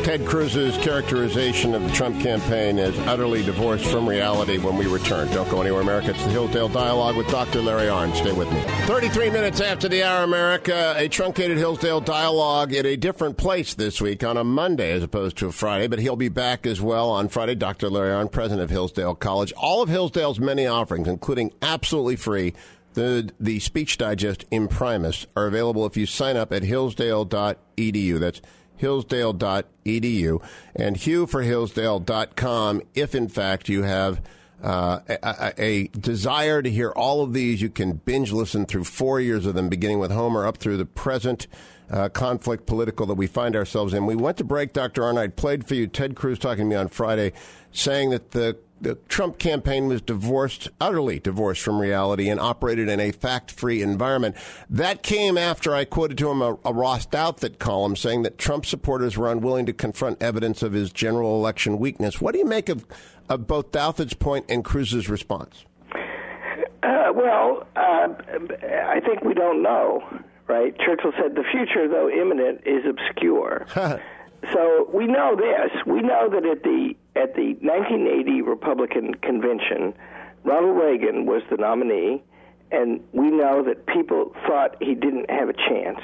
Ted 0.05 0.27
Cruz's 0.27 0.77
characterization 0.77 1.75
of 1.75 1.83
the 1.83 1.91
Trump 1.93 2.21
campaign 2.21 2.79
as 2.79 2.95
utterly 3.09 3.43
divorced 3.43 3.87
from 3.87 4.07
reality 4.07 4.59
when 4.59 4.77
we 4.77 4.87
return. 4.87 5.27
Don't 5.33 5.49
go 5.49 5.63
anywhere, 5.63 5.81
America. 5.81 6.11
It's 6.11 6.23
the 6.25 6.29
Hillsdale 6.29 6.69
Dialogue 6.69 7.17
with 7.17 7.27
Dr. 7.29 7.63
Larry 7.63 7.87
Arnn. 7.87 8.15
Stay 8.15 8.33
with 8.33 8.53
me. 8.53 8.61
33 8.87 9.31
minutes 9.31 9.63
after 9.63 9.89
the 9.89 10.03
hour, 10.03 10.23
America, 10.23 10.93
a 10.99 11.09
truncated 11.09 11.57
Hillsdale 11.57 12.03
Dialogue 12.03 12.75
at 12.75 12.85
a 12.85 12.97
different 12.97 13.39
place 13.39 13.73
this 13.73 13.99
week 13.99 14.23
on 14.23 14.37
a 14.37 14.45
Monday 14.45 14.93
as 14.93 15.03
opposed 15.03 15.39
to 15.39 15.47
a 15.47 15.53
Friday, 15.53 15.87
but 15.87 15.99
he'll 15.99 16.17
be 16.17 16.29
back 16.29 16.67
as 16.67 16.83
well 16.83 17.09
on 17.09 17.29
Friday. 17.29 17.55
Dr. 17.55 17.89
Larry 17.89 18.11
Arnn, 18.11 18.31
president 18.31 18.63
of 18.63 18.69
Hillsdale 18.69 19.15
College. 19.15 19.55
All 19.57 19.83
of 19.83 19.89
Hillsdale's 19.89 20.39
many 20.39 20.67
offerings, 20.67 21.09
including 21.09 21.51
absolutely 21.63 22.17
free 22.17 22.53
the 22.93 23.31
the 23.41 23.59
speech 23.59 23.99
digest 23.99 24.45
imprimis 24.53 25.27
are 25.35 25.47
available 25.47 25.85
if 25.85 25.97
you 25.97 26.07
sign 26.07 26.37
up 26.37 26.53
at 26.53 26.63
hillsdale.edu. 26.63 28.21
That's 28.21 28.41
hillsdale.edu 28.77 30.43
and 30.75 30.97
hughforhillsdale.com 30.97 32.83
if 32.95 33.15
in 33.15 33.29
fact 33.29 33.69
you 33.69 33.83
have 33.83 34.21
uh, 34.63 35.01
a, 35.09 35.53
a, 35.59 35.89
desire 35.89 36.63
to 36.63 36.71
hear 36.71 36.91
all 36.91 37.23
of 37.23 37.35
these. 37.35 37.61
You 37.61 37.69
can 37.69 37.93
binge 37.93 38.33
listen 38.33 38.65
through 38.65 38.85
four 38.85 39.21
years 39.21 39.45
of 39.45 39.55
them, 39.55 39.69
beginning 39.69 39.99
with 39.99 40.11
Homer 40.11 40.47
up 40.47 40.57
through 40.57 40.79
the 40.79 40.87
present 40.87 41.47
uh, 41.91 42.09
conflict 42.09 42.65
political 42.65 43.05
that 43.07 43.15
we 43.15 43.27
find 43.27 43.57
ourselves 43.57 43.93
in. 43.93 44.07
We 44.07 44.17
went 44.17 44.39
to 44.39 44.45
break, 44.45 44.73
Dr. 44.73 45.05
Arnott. 45.05 45.37
played 45.37 45.67
for 45.67 45.75
you 45.75 45.87
Ted 45.87 46.17
Cruz 46.17 46.39
talking 46.39 46.65
to 46.65 46.71
me 46.71 46.77
on 46.77 46.89
Friday, 46.89 47.33
saying 47.73 48.11
that 48.11 48.31
the 48.31 48.57
the 48.85 48.95
Trump 49.09 49.39
campaign 49.39 49.89
was 49.89 50.01
divorced, 50.01 50.69
utterly 50.81 51.19
divorced 51.19 51.63
from 51.63 51.81
reality, 51.81 52.29
and 52.29 52.39
operated 52.39 52.89
in 52.89 53.01
a 53.01 53.11
fact-free 53.11 53.83
environment. 53.83 54.37
That 54.71 55.03
came 55.03 55.37
after 55.37 55.75
I 55.75 55.85
quoted 55.85 56.19
to 56.19 56.31
him 56.31 56.43
a, 56.43 56.59
a 56.65 56.73
Ross 56.73 57.07
Douthat 57.07 57.59
column 57.59 57.97
saying 57.97 58.23
that 58.23 58.39
Trump 58.39 58.67
supporters 58.67 59.17
were 59.17 59.31
unwilling 59.31 59.67
to 59.67 59.73
confront 59.73 60.23
evidence 60.23 60.63
of 60.63 60.73
his 60.73 60.93
general 60.93 61.37
election 61.37 61.79
weakness. 61.79 62.21
What 62.21 62.33
do 62.33 62.39
you 62.39 62.45
make 62.45 62.69
of, 62.69 62.87
of 63.29 63.47
both 63.47 63.73
Douthat's 63.73 64.15
point 64.15 64.47
and 64.49 64.65
Cruz's 64.65 65.09
response? 65.09 65.65
Uh, 66.83 67.13
well, 67.15 67.67
uh, 67.77 68.09
I 68.63 69.01
think 69.01 69.25
we 69.25 69.33
don't 69.33 69.63
know, 69.63 70.03
right? 70.47 70.79
Churchill 70.79 71.13
said, 71.21 71.35
"The 71.35 71.45
future, 71.51 71.89
though 71.89 72.11
imminent, 72.11 72.61
is 72.67 72.85
obscure." 72.85 73.67
so 74.53 74.91
we 74.93 75.07
know 75.07 75.35
this. 75.35 75.71
We 75.87 76.03
know 76.03 76.29
that 76.29 76.45
at 76.45 76.63
the 76.63 76.95
at 77.17 77.35
the 77.35 77.55
1980 77.61 78.43
Republican 78.43 79.15
convention, 79.15 79.95
Ronald 80.45 80.77
Reagan 80.77 81.27
was 81.27 81.43
the 81.51 81.57
nominee, 81.57 82.23
and 82.71 83.01
we 83.13 83.31
know 83.31 83.63
that 83.63 83.87
people 83.87 84.35
thought 84.47 84.77
he 84.81 84.95
didn't 84.95 85.31
have 85.31 85.49
a 85.49 85.55
chance. 85.55 86.01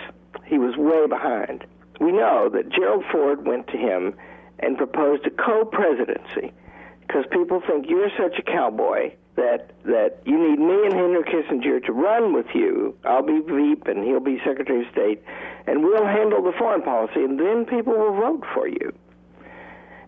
He 0.47 0.59
was 0.59 0.77
way 0.77 1.07
behind. 1.07 1.65
We 2.01 2.13
know 2.13 2.49
that 2.49 2.71
Gerald 2.71 3.05
Ford 3.13 3.47
went 3.47 3.67
to 3.69 3.77
him 3.77 4.15
and 4.59 4.77
proposed 4.77 5.27
a 5.27 5.31
co-presidency 5.31 6.53
because 7.01 7.25
people 7.31 7.61
think 7.67 7.87
you're 7.89 8.11
such 8.17 8.39
a 8.39 8.43
cowboy 8.43 9.13
that 9.37 9.71
that 9.85 10.21
you 10.25 10.37
need 10.37 10.59
me 10.59 10.85
and 10.85 10.93
Henry 10.93 11.23
Kissinger 11.25 11.85
to 11.87 11.93
run 11.93 12.33
with 12.33 12.47
you. 12.55 12.95
I'll 13.05 13.23
be 13.23 13.41
Veep 13.41 13.87
and 13.87 14.05
he'll 14.05 14.21
be 14.21 14.39
Secretary 14.45 14.85
of 14.87 14.93
State, 14.93 15.23
and 15.67 15.83
we'll 15.83 16.07
handle 16.07 16.43
the 16.43 16.53
foreign 16.59 16.83
policy, 16.83 17.25
and 17.25 17.39
then 17.39 17.65
people 17.65 17.95
will 17.95 18.15
vote 18.15 18.45
for 18.55 18.69
you. 18.69 18.93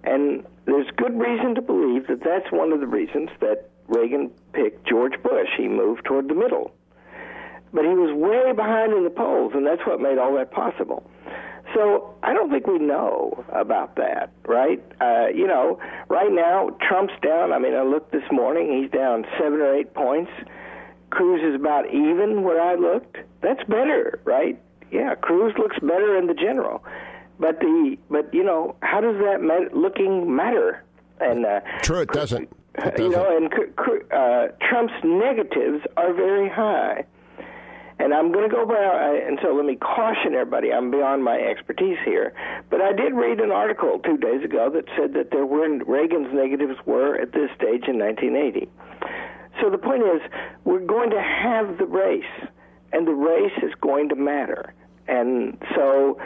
And 0.05 0.45
there's 0.67 0.87
good 0.97 1.19
reason 1.19 1.55
to 1.55 1.63
believe 1.63 2.07
that 2.09 2.23
that's 2.25 2.51
one 2.51 2.73
of 2.73 2.81
the 2.81 2.87
reasons 2.87 3.31
that 3.41 3.71
Reagan 3.89 4.31
picked 4.53 4.87
George 4.87 5.15
Bush. 5.23 5.49
He 5.57 5.69
moved 5.69 6.05
toward 6.05 6.29
the 6.29 6.35
middle. 6.35 6.73
But 7.73 7.85
he 7.85 7.95
was 7.95 8.13
way 8.15 8.53
behind 8.53 8.93
in 8.93 9.05
the 9.05 9.11
polls, 9.11 9.53
and 9.55 9.67
that's 9.67 9.83
what 9.87 10.01
made 10.01 10.19
all 10.19 10.35
that 10.37 10.51
possible. 10.51 11.09
So 11.75 12.15
I 12.23 12.35
don't 12.35 12.51
think 12.51 12.67
we 12.67 12.79
know 12.79 13.45
about 13.51 13.97
that, 13.97 14.31
right? 14.47 14.83
Uh, 15.01 15.29
you 15.35 15.47
know, 15.47 15.79
right 16.09 16.31
now 16.31 16.71
Trump's 16.87 17.15
down. 17.23 17.53
I 17.53 17.59
mean, 17.59 17.75
I 17.75 17.83
looked 17.83 18.13
this 18.13 18.29
morning; 18.31 18.83
he's 18.83 18.91
down 18.91 19.25
seven 19.39 19.61
or 19.61 19.75
eight 19.75 19.95
points. 19.95 20.31
Cruz 21.11 21.41
is 21.43 21.55
about 21.55 21.87
even 21.89 22.43
where 22.43 22.61
I 22.61 22.75
looked. 22.75 23.17
That's 23.41 23.63
better, 23.65 24.21
right? 24.25 24.61
Yeah, 24.91 25.15
Cruz 25.15 25.55
looks 25.59 25.79
better 25.81 26.17
in 26.19 26.27
the 26.27 26.35
general. 26.35 26.85
But 27.43 27.59
the 27.59 27.99
but 28.09 28.33
you 28.33 28.45
know 28.45 28.77
how 28.83 29.01
does 29.01 29.17
that 29.17 29.43
mat- 29.43 29.77
looking 29.77 30.35
matter? 30.35 30.85
And 31.21 31.45
uh, 31.45 31.59
true, 31.83 31.99
it 31.99 32.09
doesn't. 32.11 32.49
It 32.77 32.97
doesn't. 32.97 33.03
You 33.03 33.11
know, 33.11 33.37
and 33.37 33.53
uh, 34.13 34.55
Trump's 34.71 34.95
negatives 35.03 35.85
are 35.97 36.15
very 36.15 36.49
high. 36.49 37.05
And 37.99 38.15
I'm 38.15 38.33
going 38.33 38.49
to 38.49 38.55
go 38.55 38.65
by, 38.65 38.75
uh, 38.75 39.29
and 39.29 39.39
so 39.43 39.55
let 39.55 39.65
me 39.65 39.77
caution 39.77 40.35
everybody, 40.35 40.73
I'm 40.73 40.91
beyond 40.91 41.23
my 41.23 41.39
expertise 41.39 41.99
here. 42.05 42.33
But 42.71 42.81
I 42.81 42.93
did 42.93 43.13
read 43.13 43.39
an 43.39 43.53
article 43.53 44.01
two 44.01 44.17
days 44.17 44.43
ago 44.45 44.71
that 44.75 44.87
said 44.97 45.13
that 45.15 45.31
there 45.31 45.47
were 45.47 45.69
Reagan's 45.85 46.33
negatives 46.33 46.79
were 46.87 47.15
at 47.21 47.33
this 47.33 47.51
stage 47.55 47.87
in 47.87 47.99
1980. 47.99 48.69
So 49.61 49.71
the 49.71 49.79
point 49.79 50.03
is, 50.03 50.21
we're 50.65 50.81
going 50.81 51.11
to 51.11 51.21
have 51.21 51.79
the 51.79 51.87
race, 51.87 52.49
and 52.93 53.07
the 53.07 53.15
race 53.15 53.53
is 53.63 53.73
going 53.81 54.09
to 54.09 54.17
matter. 54.17 54.75
And 55.07 55.59
so 55.77 56.19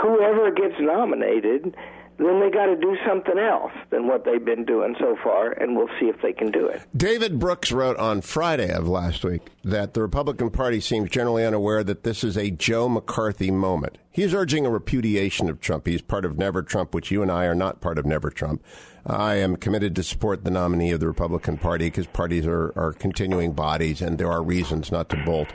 whoever 0.00 0.50
gets 0.50 0.74
nominated, 0.80 1.74
then 2.18 2.40
they 2.40 2.50
got 2.50 2.66
to 2.66 2.76
do 2.76 2.96
something 3.06 3.38
else 3.38 3.72
than 3.90 4.08
what 4.08 4.24
they've 4.24 4.44
been 4.44 4.64
doing 4.64 4.96
so 4.98 5.16
far, 5.22 5.52
and 5.52 5.76
we'll 5.76 5.88
see 6.00 6.06
if 6.06 6.20
they 6.20 6.32
can 6.32 6.50
do 6.50 6.66
it. 6.66 6.82
David 6.96 7.38
Brooks 7.38 7.70
wrote 7.70 7.96
on 7.96 8.22
Friday 8.22 8.70
of 8.72 8.88
last 8.88 9.24
week 9.24 9.42
that 9.62 9.94
the 9.94 10.02
Republican 10.02 10.50
Party 10.50 10.80
seems 10.80 11.10
generally 11.10 11.46
unaware 11.46 11.84
that 11.84 12.02
this 12.02 12.24
is 12.24 12.36
a 12.36 12.50
Joe 12.50 12.88
McCarthy 12.88 13.50
moment. 13.52 13.98
He's 14.10 14.34
urging 14.34 14.66
a 14.66 14.70
repudiation 14.70 15.48
of 15.48 15.60
Trump. 15.60 15.86
He's 15.86 16.02
part 16.02 16.24
of 16.24 16.38
Never 16.38 16.62
Trump, 16.62 16.94
which 16.94 17.10
you 17.10 17.22
and 17.22 17.30
I 17.30 17.44
are 17.44 17.54
not 17.54 17.80
part 17.80 17.98
of 17.98 18.06
Never 18.06 18.30
Trump. 18.30 18.64
I 19.06 19.36
am 19.36 19.56
committed 19.56 19.94
to 19.96 20.02
support 20.02 20.44
the 20.44 20.50
nominee 20.50 20.90
of 20.90 21.00
the 21.00 21.06
Republican 21.06 21.56
Party 21.56 21.86
because 21.86 22.06
parties 22.06 22.46
are, 22.46 22.72
are 22.76 22.92
continuing 22.92 23.52
bodies 23.52 24.02
and 24.02 24.18
there 24.18 24.30
are 24.30 24.42
reasons 24.42 24.90
not 24.90 25.08
to 25.10 25.16
bolt. 25.24 25.48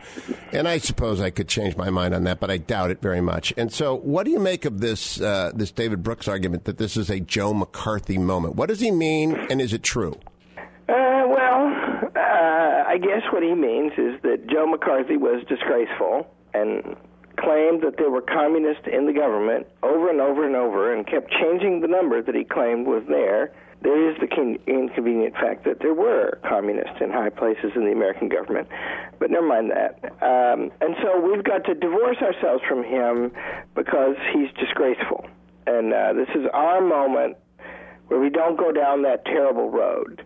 And 0.51 0.67
I 0.67 0.77
suppose 0.77 1.19
I 1.21 1.29
could 1.29 1.47
change 1.47 1.75
my 1.75 1.89
mind 1.89 2.13
on 2.15 2.23
that, 2.23 2.39
but 2.39 2.49
I 2.49 2.57
doubt 2.57 2.89
it 2.89 3.01
very 3.01 3.21
much. 3.21 3.53
And 3.57 3.71
so, 3.71 3.95
what 3.95 4.23
do 4.23 4.31
you 4.31 4.39
make 4.39 4.65
of 4.65 4.79
this 4.79 5.21
uh, 5.21 5.51
this 5.53 5.71
David 5.71 6.01
Brooks 6.01 6.27
argument 6.27 6.65
that 6.65 6.77
this 6.77 6.97
is 6.97 7.09
a 7.09 7.19
Joe 7.19 7.53
McCarthy 7.53 8.17
moment? 8.17 8.55
What 8.55 8.69
does 8.69 8.79
he 8.79 8.91
mean, 8.91 9.35
and 9.35 9.61
is 9.61 9.73
it 9.73 9.83
true? 9.83 10.13
Uh, 10.89 11.25
well, 11.27 11.75
uh, 12.15 12.83
I 12.87 12.97
guess 12.99 13.21
what 13.31 13.43
he 13.43 13.53
means 13.53 13.93
is 13.97 14.19
that 14.23 14.47
Joe 14.47 14.65
McCarthy 14.65 15.17
was 15.17 15.43
disgraceful 15.47 16.27
and 16.53 16.95
claimed 17.37 17.81
that 17.81 17.97
there 17.97 18.09
were 18.09 18.21
communists 18.21 18.87
in 18.91 19.05
the 19.05 19.13
government 19.13 19.67
over 19.81 20.09
and 20.09 20.21
over 20.21 20.45
and 20.45 20.55
over 20.55 20.93
and 20.93 21.05
kept 21.07 21.31
changing 21.31 21.81
the 21.81 21.87
number 21.87 22.21
that 22.21 22.35
he 22.35 22.43
claimed 22.43 22.87
was 22.87 23.03
there. 23.07 23.51
There 23.81 24.09
is 24.09 24.15
the 24.19 24.27
inconvenient 24.65 25.33
fact 25.35 25.65
that 25.65 25.79
there 25.81 25.93
were 25.93 26.39
communists 26.47 27.01
in 27.01 27.11
high 27.11 27.29
places 27.29 27.71
in 27.75 27.83
the 27.83 27.91
American 27.91 28.29
government, 28.29 28.69
but 29.19 29.29
never 29.29 29.45
mind 29.45 29.71
that. 29.71 29.99
Um, 30.23 30.71
and 30.79 30.95
so 31.01 31.19
we've 31.19 31.43
got 31.43 31.65
to 31.65 31.73
divorce 31.73 32.17
ourselves 32.21 32.63
from 32.67 32.83
him 32.83 33.31
because 33.75 34.15
he's 34.31 34.47
disgraceful. 34.57 35.27
And 35.67 35.93
uh, 35.93 36.13
this 36.13 36.29
is 36.33 36.47
our 36.53 36.79
moment 36.79 37.37
where 38.07 38.19
we 38.19 38.29
don't 38.29 38.57
go 38.57 38.71
down 38.71 39.01
that 39.03 39.25
terrible 39.25 39.69
road. 39.69 40.25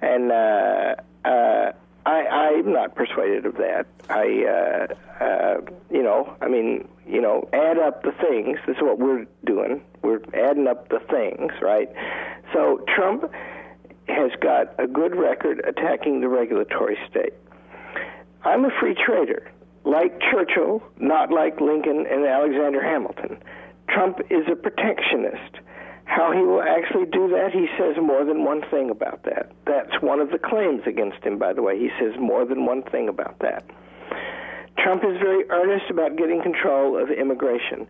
And 0.00 0.32
uh, 0.32 0.94
uh, 1.28 1.72
I'm 2.66 2.72
not 2.72 2.96
persuaded 2.96 3.46
of 3.46 3.54
that. 3.54 3.86
I, 4.10 4.44
uh, 4.44 5.24
uh, 5.24 5.60
you 5.88 6.02
know, 6.02 6.36
I 6.40 6.48
mean, 6.48 6.88
you 7.06 7.20
know, 7.20 7.48
add 7.52 7.78
up 7.78 8.02
the 8.02 8.10
things. 8.10 8.58
This 8.66 8.76
is 8.76 8.82
what 8.82 8.98
we're 8.98 9.26
doing. 9.44 9.84
We're 10.02 10.20
adding 10.34 10.66
up 10.66 10.88
the 10.88 10.98
things, 11.08 11.52
right? 11.62 11.88
So 12.52 12.84
Trump, 12.94 13.30
has 14.08 14.30
got 14.40 14.74
a 14.78 14.86
good 14.86 15.16
record 15.16 15.60
attacking 15.66 16.20
the 16.20 16.28
regulatory 16.28 16.96
state. 17.10 17.34
I'm 18.44 18.64
a 18.64 18.70
free 18.80 18.94
trader, 18.94 19.50
like 19.84 20.20
Churchill, 20.20 20.82
not 20.98 21.32
like 21.32 21.60
Lincoln 21.60 22.06
and 22.10 22.24
Alexander 22.24 22.82
Hamilton. 22.82 23.38
Trump 23.88 24.20
is 24.30 24.46
a 24.50 24.56
protectionist. 24.56 25.58
How 26.06 26.32
he 26.32 26.40
will 26.40 26.62
actually 26.62 27.06
do 27.06 27.28
that, 27.28 27.50
he 27.52 27.66
says 27.76 27.96
more 28.00 28.24
than 28.24 28.44
one 28.44 28.62
thing 28.70 28.90
about 28.90 29.24
that. 29.24 29.52
That's 29.66 30.00
one 30.00 30.20
of 30.20 30.30
the 30.30 30.38
claims 30.38 30.82
against 30.86 31.22
him, 31.22 31.36
by 31.36 31.52
the 31.52 31.62
way. 31.62 31.78
He 31.78 31.90
says 32.00 32.14
more 32.18 32.44
than 32.46 32.64
one 32.64 32.82
thing 32.82 33.08
about 33.08 33.38
that. 33.40 33.64
Trump 34.78 35.02
is 35.04 35.18
very 35.18 35.48
earnest 35.50 35.90
about 35.90 36.16
getting 36.16 36.42
control 36.42 36.96
of 36.96 37.10
immigration. 37.10 37.86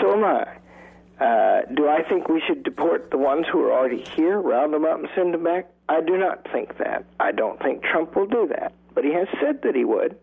So 0.00 0.12
am 0.12 0.24
I. 0.24 1.24
Uh, 1.24 1.62
do 1.74 1.88
I 1.88 2.02
think 2.08 2.28
we 2.28 2.42
should 2.46 2.64
deport 2.64 3.12
the 3.12 3.18
ones 3.18 3.46
who 3.50 3.62
are 3.62 3.72
already 3.72 4.02
here, 4.02 4.40
round 4.40 4.74
them 4.74 4.84
up, 4.84 4.98
and 4.98 5.08
send 5.14 5.32
them 5.32 5.44
back? 5.44 5.70
I 5.88 6.00
do 6.00 6.18
not 6.18 6.46
think 6.52 6.78
that. 6.78 7.04
I 7.20 7.30
don't 7.30 7.62
think 7.62 7.84
Trump 7.84 8.16
will 8.16 8.26
do 8.26 8.48
that. 8.48 8.72
But 8.94 9.04
he 9.04 9.12
has 9.12 9.28
said 9.40 9.62
that 9.62 9.76
he 9.76 9.84
would. 9.84 10.18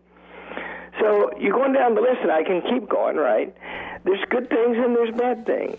So 1.00 1.30
you're 1.38 1.52
going 1.52 1.72
down 1.72 1.94
the 1.94 2.00
list, 2.00 2.18
and 2.22 2.30
I 2.30 2.42
can 2.44 2.60
keep 2.62 2.88
going, 2.88 3.16
right? 3.16 3.54
There's 4.04 4.24
good 4.30 4.48
things 4.48 4.76
and 4.78 4.94
there's 4.94 5.14
bad 5.14 5.46
things. 5.46 5.78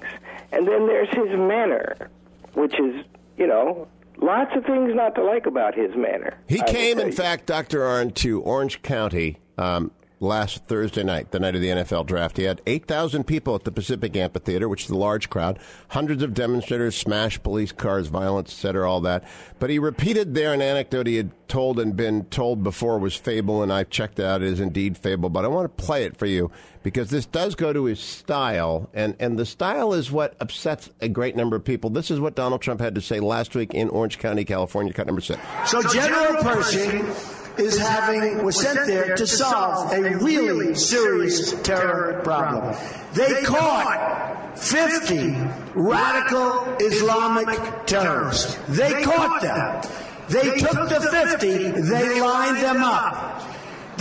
And 0.52 0.68
then 0.68 0.88
there's 0.88 1.10
his 1.10 1.30
manner, 1.38 2.10
which 2.54 2.80
is, 2.80 3.06
you 3.38 3.48
know, 3.48 3.88
lots 4.18 4.56
of 4.56 4.66
things 4.66 4.94
not 4.94 5.16
to 5.16 5.24
like 5.24 5.46
about 5.46 5.76
his 5.76 5.96
manner. 5.96 6.38
He 6.48 6.62
came, 6.64 7.00
in 7.00 7.12
fact, 7.12 7.46
Dr. 7.46 7.80
Arnn, 7.80 8.14
to 8.16 8.42
Orange 8.42 8.82
County 8.82 9.38
um, 9.58 9.92
last 10.22 10.64
Thursday 10.66 11.04
night, 11.04 11.32
the 11.32 11.40
night 11.40 11.56
of 11.56 11.62
the 11.62 11.70
NFL 11.70 12.06
draft. 12.06 12.38
He 12.38 12.44
had 12.44 12.62
8,000 12.68 13.26
people 13.26 13.56
at 13.56 13.64
the 13.64 13.72
Pacific 13.72 14.16
Amphitheater, 14.16 14.70
which 14.70 14.86
is 14.86 14.92
a 14.92 14.96
large 14.96 15.30
crowd. 15.30 15.60
Hundreds 15.90 16.22
of 16.22 16.34
demonstrators 16.34 16.96
smashed 16.96 17.44
police 17.44 17.72
cars, 17.72 18.08
violence, 18.08 18.52
etc., 18.52 18.90
all 18.90 19.02
that. 19.02 19.24
But 19.60 19.72
he 19.72 19.80
repeated 19.80 20.36
there 20.36 20.54
an 20.54 20.62
anecdote 20.62 21.08
he 21.08 21.18
had 21.18 21.32
told 21.48 21.80
and 21.80 21.98
been 21.98 22.26
told 22.26 22.64
before 22.64 23.00
was 23.00 23.16
fable, 23.16 23.64
and 23.64 23.74
I've 23.74 23.90
checked 23.90 24.20
it 24.20 24.26
out. 24.26 24.44
It 24.44 24.50
is 24.50 24.60
indeed 24.60 24.98
fable. 24.98 25.30
But 25.30 25.44
I 25.44 25.48
want 25.48 25.76
to 25.76 25.84
play 25.84 26.06
it 26.06 26.16
for 26.16 26.28
you 26.28 26.52
because 26.84 27.10
this 27.10 27.26
does 27.26 27.56
go 27.56 27.74
to 27.74 27.86
his 27.86 28.00
style, 28.00 28.90
and, 28.94 29.16
and 29.20 29.40
the 29.40 29.46
style 29.46 29.94
is 29.94 30.12
what 30.12 30.36
upsets 30.40 30.90
a 31.02 31.10
great 31.10 31.36
number 31.36 31.56
of 31.56 31.66
people. 31.66 31.90
This 31.90 32.12
is 32.12 32.20
what 32.20 32.36
Donald 32.36 32.62
Trump 32.62 32.80
had 32.80 32.94
to 32.96 33.02
say 33.02 33.20
last 33.20 33.56
week 33.56 33.74
in 33.74 33.90
Orange 33.90 34.20
County, 34.20 34.46
California, 34.46 34.94
cut 34.94 35.08
number 35.08 35.22
six. 35.22 35.42
So, 35.66 35.82
General 35.82 36.42
Pershing 36.44 37.41
is 37.58 37.78
having 37.78 38.44
was 38.44 38.60
sent 38.60 38.88
there 38.88 39.16
to 39.16 39.28
solve 39.28 39.92
a 39.92 40.18
really 40.18 40.76
serious 40.76 41.54
terror 41.62 42.22
problem. 42.24 42.76
They 43.14 43.44
caught 43.44 44.58
50 44.58 45.36
radical 45.74 46.76
Islamic 46.80 47.86
terrorists. 47.86 48.58
They 48.70 49.04
caught 49.04 49.42
them. 49.42 49.82
They 50.30 50.60
took 50.60 50.88
the 50.88 51.02
50, 51.02 51.82
they 51.82 52.22
lined 52.22 52.58
them 52.58 52.84
up. 52.84 53.51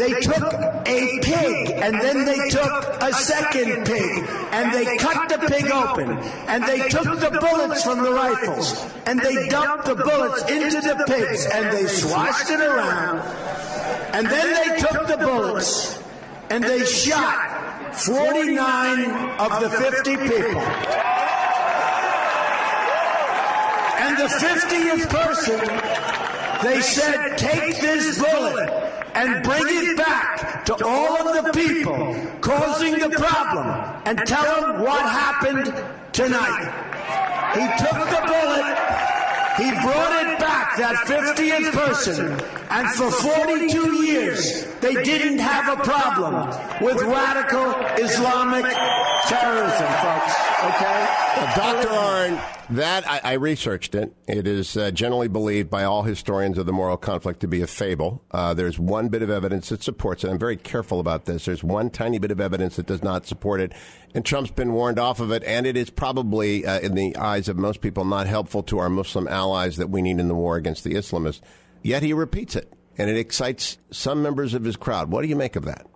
They 0.01 0.15
took 0.15 0.55
a 0.87 1.19
pig 1.21 1.73
and 1.73 2.01
then 2.01 2.25
they 2.25 2.49
took 2.49 3.03
a 3.03 3.13
second 3.13 3.85
pig 3.85 4.25
and 4.51 4.73
they 4.73 4.97
cut 4.97 5.29
the 5.29 5.47
pig 5.47 5.71
open 5.71 6.13
and 6.49 6.65
they 6.65 6.89
took 6.89 7.21
the 7.21 7.37
bullets 7.39 7.85
from 7.85 8.03
the 8.03 8.11
rifles 8.11 8.83
and 9.05 9.21
they 9.21 9.49
dumped 9.49 9.85
the 9.85 9.97
bullets 9.97 10.41
into 10.51 10.81
the 10.81 11.05
pigs 11.07 11.45
and 11.53 11.71
they 11.77 11.87
swashed 11.87 12.49
it 12.49 12.61
around 12.61 13.19
and 14.15 14.27
then 14.27 14.55
they 14.55 14.79
took 14.79 15.07
the 15.07 15.19
bullets 15.19 16.03
and 16.49 16.65
they 16.65 16.83
shot 16.83 17.95
49 17.95 19.11
of 19.39 19.61
the 19.61 19.69
50 19.69 20.17
people. 20.17 20.61
And 24.01 24.17
the 24.17 24.31
50th 24.33 25.11
person, 25.11 25.61
they 26.65 26.81
said, 26.81 27.37
take 27.37 27.79
this 27.83 28.19
bullet 28.19 28.90
and 29.15 29.43
bring 29.43 29.65
it 29.67 29.97
back 29.97 30.65
to 30.65 30.85
all 30.85 31.29
of 31.29 31.45
the 31.45 31.53
people 31.53 32.17
causing 32.41 32.99
the 32.99 33.11
problem 33.11 33.67
and 34.07 34.19
tell 34.27 34.61
them 34.61 34.81
what 34.83 35.01
happened 35.03 35.67
tonight. 36.13 36.71
He 37.55 37.67
took 37.83 37.99
the 38.15 38.23
bullet, 38.27 39.00
he 39.57 39.71
brought 39.71 40.27
it 40.27 40.39
back, 40.39 40.77
that 40.77 40.97
50th 41.07 41.73
person, 41.73 42.41
and 42.71 42.89
for 42.91 43.11
42 43.11 44.05
years 44.05 44.67
they 44.81 44.95
didn't 45.03 45.39
have 45.39 45.79
a 45.79 45.83
problem 45.83 46.35
with 46.81 47.03
radical 47.03 47.75
Islamic 48.03 48.65
terrorism, 49.27 49.87
folks. 50.03 50.35
Okay? 50.65 51.21
Dr. 51.57 51.89
Arnn, 51.89 52.41
that 52.71 53.09
I, 53.09 53.21
I, 53.25 53.33
researched 53.35 53.95
it. 53.95 54.15
It 54.29 54.47
is 54.47 54.77
uh, 54.77 54.91
generally 54.91 55.29
believed 55.29 55.71
by 55.71 55.85
all 55.85 56.03
historians 56.03 56.59
of 56.59 56.67
the 56.67 56.73
Moro 56.73 56.97
conflict 56.97 57.41
to 57.41 57.49
be 57.49 57.63
a 57.63 57.67
fable. 57.67 58.23
Uh, 58.31 58.55
there's 58.55 58.79
one 58.79 59.09
bit 59.09 59.23
of 59.23 59.31
evidence 59.31 59.71
that 59.71 59.83
supports 59.83 60.23
it. 60.25 60.31
I'm 60.31 60.39
very 60.39 60.57
careful 60.57 61.01
about 61.01 61.25
this. 61.25 61.47
There's 61.47 61.65
one 61.65 61.91
tiny 61.91 62.19
bit 62.19 62.31
of 62.31 62.41
evidence 62.41 62.77
that 62.77 62.87
does 62.87 63.03
not 63.03 63.27
support 63.27 63.61
it, 63.61 63.73
and 64.15 64.25
Trump's 64.25 64.51
been 64.51 64.73
warned 64.73 64.99
off 64.99 65.21
of 65.21 65.31
it. 65.31 65.45
And 65.45 65.67
it 65.67 65.77
is 65.77 65.91
probably, 65.91 66.67
uh, 66.67 66.81
in 66.81 66.95
the 66.95 67.17
eyes 67.17 67.49
of 67.49 67.57
most 67.57 67.81
people, 67.81 68.05
not 68.05 68.27
helpful 68.27 68.63
to 68.65 68.79
our 68.79 68.89
Muslim 68.89 69.29
allies 69.29 69.77
that 69.77 69.91
we 69.91 70.03
need 70.03 70.19
in 70.19 70.29
the 70.29 70.35
war 70.35 70.57
against 70.57 70.85
the 70.85 70.95
Islamists. 70.95 71.41
Yet 71.83 72.03
he 72.03 72.13
repeats 72.13 72.57
it, 72.57 72.73
and 72.99 73.09
it 73.09 73.17
excites 73.17 73.79
some 73.91 74.23
members 74.23 74.55
of 74.55 74.65
his 74.65 74.77
crowd. 74.77 75.11
What 75.11 75.23
do 75.23 75.29
you 75.29 75.37
make 75.37 75.57
of 75.57 75.65
that? 75.65 75.87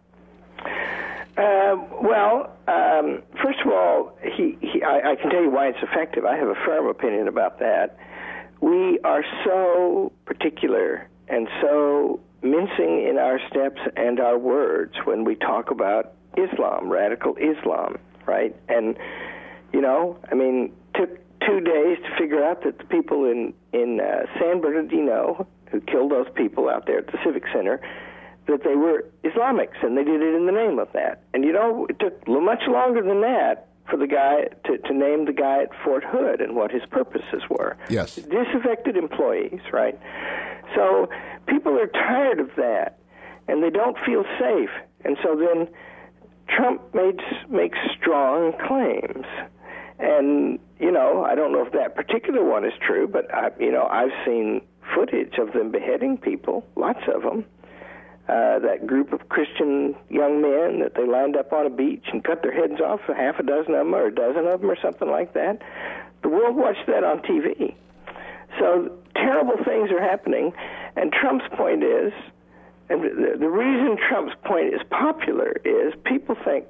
Uh, 1.36 1.76
well, 2.00 2.56
um, 2.68 3.22
first 3.42 3.58
of 3.64 3.72
all, 3.72 4.16
he, 4.22 4.56
he 4.60 4.82
I, 4.82 5.12
I 5.12 5.16
can 5.16 5.30
tell 5.30 5.42
you 5.42 5.50
why 5.50 5.68
it's 5.68 5.82
effective. 5.82 6.24
I 6.24 6.36
have 6.36 6.48
a 6.48 6.54
firm 6.64 6.86
opinion 6.86 7.28
about 7.28 7.58
that. 7.58 7.98
We 8.60 8.98
are 9.04 9.24
so 9.44 10.12
particular 10.24 11.08
and 11.28 11.48
so 11.60 12.20
mincing 12.42 13.06
in 13.08 13.18
our 13.18 13.40
steps 13.50 13.80
and 13.96 14.20
our 14.20 14.38
words 14.38 14.94
when 15.04 15.24
we 15.24 15.34
talk 15.34 15.70
about 15.70 16.12
Islam, 16.36 16.88
radical 16.88 17.36
Islam, 17.36 17.98
right? 18.26 18.54
And 18.68 18.96
you 19.72 19.80
know, 19.80 20.18
I 20.30 20.34
mean, 20.34 20.72
took 20.94 21.10
two 21.40 21.60
days 21.60 21.98
to 21.98 22.16
figure 22.18 22.44
out 22.44 22.62
that 22.64 22.78
the 22.78 22.84
people 22.84 23.24
in 23.24 23.54
in 23.72 24.00
uh, 24.00 24.26
San 24.38 24.60
Bernardino 24.60 25.46
who 25.70 25.80
killed 25.80 26.12
those 26.12 26.28
people 26.34 26.68
out 26.68 26.86
there 26.86 26.98
at 26.98 27.06
the 27.08 27.18
Civic 27.24 27.44
Center 27.52 27.80
that 28.46 28.62
they 28.62 28.74
were 28.74 29.04
Islamics, 29.24 29.82
and 29.82 29.96
they 29.96 30.04
did 30.04 30.20
it 30.20 30.34
in 30.34 30.46
the 30.46 30.52
name 30.52 30.78
of 30.78 30.92
that. 30.92 31.22
And 31.32 31.44
you 31.44 31.52
know, 31.52 31.86
it 31.88 31.98
took 31.98 32.26
much 32.28 32.62
longer 32.68 33.02
than 33.02 33.22
that 33.22 33.68
for 33.90 33.96
the 33.96 34.06
guy 34.06 34.48
to, 34.64 34.78
to 34.78 34.94
name 34.94 35.26
the 35.26 35.32
guy 35.32 35.62
at 35.62 35.70
Fort 35.82 36.04
Hood 36.04 36.40
and 36.40 36.56
what 36.56 36.70
his 36.70 36.82
purposes 36.90 37.42
were. 37.50 37.76
Yes. 37.88 38.16
Disaffected 38.16 38.96
employees, 38.96 39.60
right? 39.72 39.98
So 40.74 41.08
people 41.46 41.78
are 41.78 41.86
tired 41.86 42.40
of 42.40 42.50
that, 42.56 42.98
and 43.48 43.62
they 43.62 43.70
don't 43.70 43.96
feel 44.06 44.24
safe. 44.38 44.70
And 45.04 45.18
so 45.22 45.36
then 45.36 45.68
Trump 46.48 46.94
made, 46.94 47.20
makes 47.48 47.78
strong 47.98 48.52
claims. 48.66 49.26
And, 49.98 50.58
you 50.78 50.90
know, 50.90 51.24
I 51.24 51.34
don't 51.34 51.52
know 51.52 51.64
if 51.64 51.72
that 51.72 51.94
particular 51.94 52.44
one 52.44 52.64
is 52.64 52.72
true, 52.84 53.06
but, 53.06 53.32
I, 53.32 53.50
you 53.60 53.70
know, 53.70 53.86
I've 53.86 54.12
seen 54.26 54.60
footage 54.94 55.34
of 55.38 55.52
them 55.52 55.70
beheading 55.70 56.18
people, 56.18 56.66
lots 56.76 57.00
of 57.12 57.22
them 57.22 57.44
uh, 58.28 58.58
that 58.58 58.86
group 58.86 59.12
of 59.12 59.28
Christian 59.28 59.94
young 60.08 60.40
men 60.40 60.80
that 60.80 60.94
they 60.94 61.06
lined 61.06 61.36
up 61.36 61.52
on 61.52 61.66
a 61.66 61.70
beach 61.70 62.04
and 62.10 62.24
cut 62.24 62.42
their 62.42 62.52
heads 62.52 62.80
off, 62.80 63.00
half 63.06 63.38
a 63.38 63.42
dozen 63.42 63.74
of 63.74 63.84
them 63.84 63.94
or 63.94 64.06
a 64.06 64.14
dozen 64.14 64.46
of 64.46 64.60
them 64.62 64.70
or 64.70 64.76
something 64.80 65.10
like 65.10 65.34
that. 65.34 65.60
The 66.22 66.30
world 66.30 66.56
watched 66.56 66.86
that 66.86 67.04
on 67.04 67.20
TV. 67.20 67.74
So 68.58 68.96
terrible 69.14 69.56
things 69.62 69.90
are 69.90 70.00
happening, 70.00 70.54
and 70.96 71.12
Trump's 71.12 71.44
point 71.54 71.84
is, 71.84 72.12
and 72.88 73.02
the, 73.02 73.36
the 73.38 73.48
reason 73.48 73.96
Trump's 74.08 74.34
point 74.44 74.74
is 74.74 74.80
popular 74.90 75.56
is 75.64 75.94
people 76.04 76.36
think, 76.44 76.66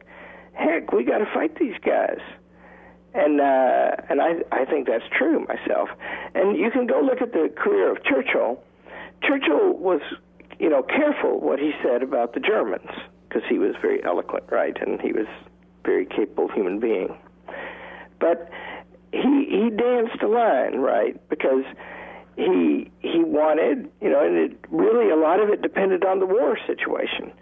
heck, 0.52 0.92
we 0.92 1.04
got 1.04 1.18
to 1.18 1.26
fight 1.32 1.58
these 1.58 1.76
guys. 1.84 2.20
And 3.14 3.40
uh, 3.40 3.96
and 4.08 4.20
I 4.20 4.42
I 4.50 4.64
think 4.64 4.88
that's 4.88 5.04
true 5.16 5.46
myself. 5.46 5.88
And 6.34 6.56
you 6.56 6.70
can 6.70 6.86
go 6.86 7.00
look 7.00 7.22
at 7.22 7.32
the 7.32 7.48
career 7.56 7.92
of 7.92 8.02
Churchill. 8.02 8.60
Churchill 9.22 9.74
was 9.74 10.00
you 10.58 10.68
know, 10.68 10.82
careful 10.82 11.40
what 11.40 11.58
he 11.58 11.72
said 11.82 12.02
about 12.02 12.34
the 12.34 12.40
Germans 12.40 12.90
because 13.28 13.42
he 13.48 13.58
was 13.58 13.74
very 13.80 14.02
eloquent, 14.04 14.44
right, 14.50 14.76
and 14.80 15.00
he 15.00 15.12
was 15.12 15.26
very 15.84 16.06
capable 16.06 16.48
human 16.48 16.78
being. 16.78 17.16
But 18.20 18.48
he 19.12 19.46
he 19.50 19.70
danced 19.70 20.22
a 20.22 20.28
line, 20.28 20.76
right, 20.76 21.16
because 21.28 21.64
he 22.36 22.90
he 23.00 23.22
wanted, 23.22 23.90
you 24.00 24.10
know, 24.10 24.24
and 24.24 24.36
it 24.36 24.58
really 24.70 25.10
a 25.10 25.16
lot 25.16 25.40
of 25.40 25.48
it 25.48 25.62
depended 25.62 26.04
on 26.04 26.20
the 26.20 26.26
war 26.26 26.58
situation. 26.66 27.32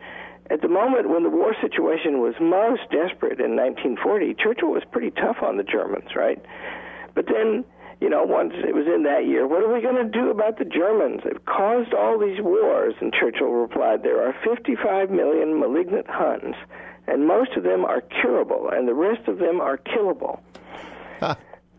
At 0.51 0.61
the 0.61 0.69
moment 0.69 1.09
when 1.09 1.23
the 1.23 1.31
war 1.31 1.55
situation 1.61 2.21
was 2.21 2.35
most 2.41 2.83
desperate 2.91 3.41
in 3.41 3.57
1940, 3.57 4.35
Churchill 4.35 4.71
was 4.71 4.83
pretty 4.91 5.11
tough 5.11 5.37
on 5.43 5.57
the 5.57 5.63
Germans, 5.63 6.15
right? 6.15 6.43
But 7.15 7.27
then 7.27 7.65
you 8.03 8.11
know, 8.11 8.25
once 8.25 8.53
it 8.57 8.75
was 8.75 8.89
in 8.93 9.05
that 9.05 9.27
year, 9.27 9.47
what 9.47 9.63
are 9.63 9.73
we 9.73 9.81
going 9.81 9.95
to 9.95 10.11
do 10.11 10.31
about 10.31 10.59
the 10.59 10.65
Germans? 10.65 11.21
They've 11.23 11.45
caused 11.45 11.95
all 11.95 12.19
these 12.19 12.41
wars. 12.41 12.95
And 13.01 13.13
Churchill 13.13 13.47
replied, 13.47 14.03
there 14.03 14.27
are 14.27 14.35
55 14.45 15.11
million 15.11 15.61
malignant 15.61 16.09
Huns, 16.11 16.57
and 17.07 17.29
most 17.29 17.53
of 17.57 17.63
them 17.63 17.85
are 17.85 18.01
curable, 18.01 18.71
and 18.73 18.89
the 18.89 18.95
rest 18.95 19.29
of 19.29 19.39
them 19.39 19.61
are 19.61 19.79
killable. 19.79 20.41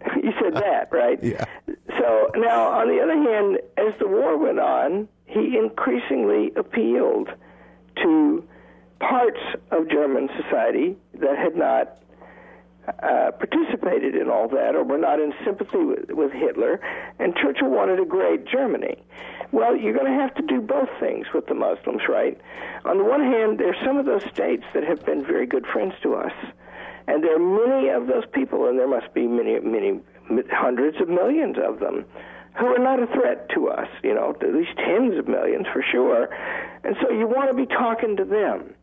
you 0.23 0.31
said 0.41 0.55
that, 0.55 0.89
right? 0.91 1.19
Yeah. 1.23 1.45
So 1.99 2.31
now, 2.35 2.67
on 2.67 2.89
the 2.89 3.01
other 3.01 3.15
hand, 3.15 3.59
as 3.77 3.97
the 3.99 4.07
war 4.07 4.37
went 4.37 4.59
on, 4.59 5.07
he 5.25 5.57
increasingly 5.57 6.51
appealed 6.55 7.29
to 8.01 8.43
parts 8.99 9.39
of 9.71 9.89
German 9.89 10.29
society 10.41 10.95
that 11.15 11.37
had 11.37 11.55
not 11.55 11.97
uh, 12.87 13.31
participated 13.31 14.15
in 14.15 14.29
all 14.29 14.47
that 14.49 14.75
or 14.75 14.83
were 14.83 14.97
not 14.97 15.19
in 15.19 15.33
sympathy 15.45 15.77
with, 15.77 16.09
with 16.09 16.31
Hitler, 16.31 16.81
and 17.19 17.35
Churchill 17.35 17.69
wanted 17.69 17.99
a 17.99 18.05
great 18.05 18.45
Germany. 18.45 18.97
Well, 19.51 19.77
you're 19.77 19.93
going 19.93 20.11
to 20.11 20.19
have 20.19 20.33
to 20.35 20.41
do 20.41 20.59
both 20.59 20.89
things 20.99 21.27
with 21.33 21.45
the 21.47 21.53
Muslims, 21.53 22.01
right? 22.09 22.39
On 22.85 22.97
the 22.97 23.03
one 23.03 23.21
hand, 23.21 23.59
there's 23.59 23.77
some 23.85 23.97
of 23.97 24.05
those 24.05 24.23
states 24.33 24.63
that 24.73 24.83
have 24.83 25.05
been 25.05 25.23
very 25.23 25.45
good 25.45 25.65
friends 25.67 25.93
to 26.03 26.15
us, 26.15 26.33
and 27.07 27.23
there 27.23 27.35
are 27.35 27.67
many 27.67 27.89
of 27.89 28.07
those 28.07 28.25
people, 28.33 28.67
and 28.67 28.77
there 28.77 28.87
must 28.87 29.13
be 29.13 29.27
many, 29.27 29.59
many 29.59 29.99
hundreds 30.51 30.99
of 31.01 31.09
millions 31.09 31.57
of 31.63 31.79
them 31.79 32.05
who 32.57 32.67
are 32.67 32.79
not 32.79 33.01
a 33.01 33.07
threat 33.07 33.49
to 33.49 33.67
us, 33.69 33.87
you 34.03 34.13
know, 34.13 34.35
at 34.41 34.53
least 34.53 34.71
tens 34.77 35.17
of 35.17 35.27
millions 35.27 35.65
for 35.73 35.83
sure. 35.91 36.29
And 36.83 36.95
so 37.01 37.09
you 37.09 37.27
want 37.27 37.49
to 37.49 37.55
be 37.55 37.65
talking 37.65 38.15
to 38.17 38.25
them. 38.25 38.75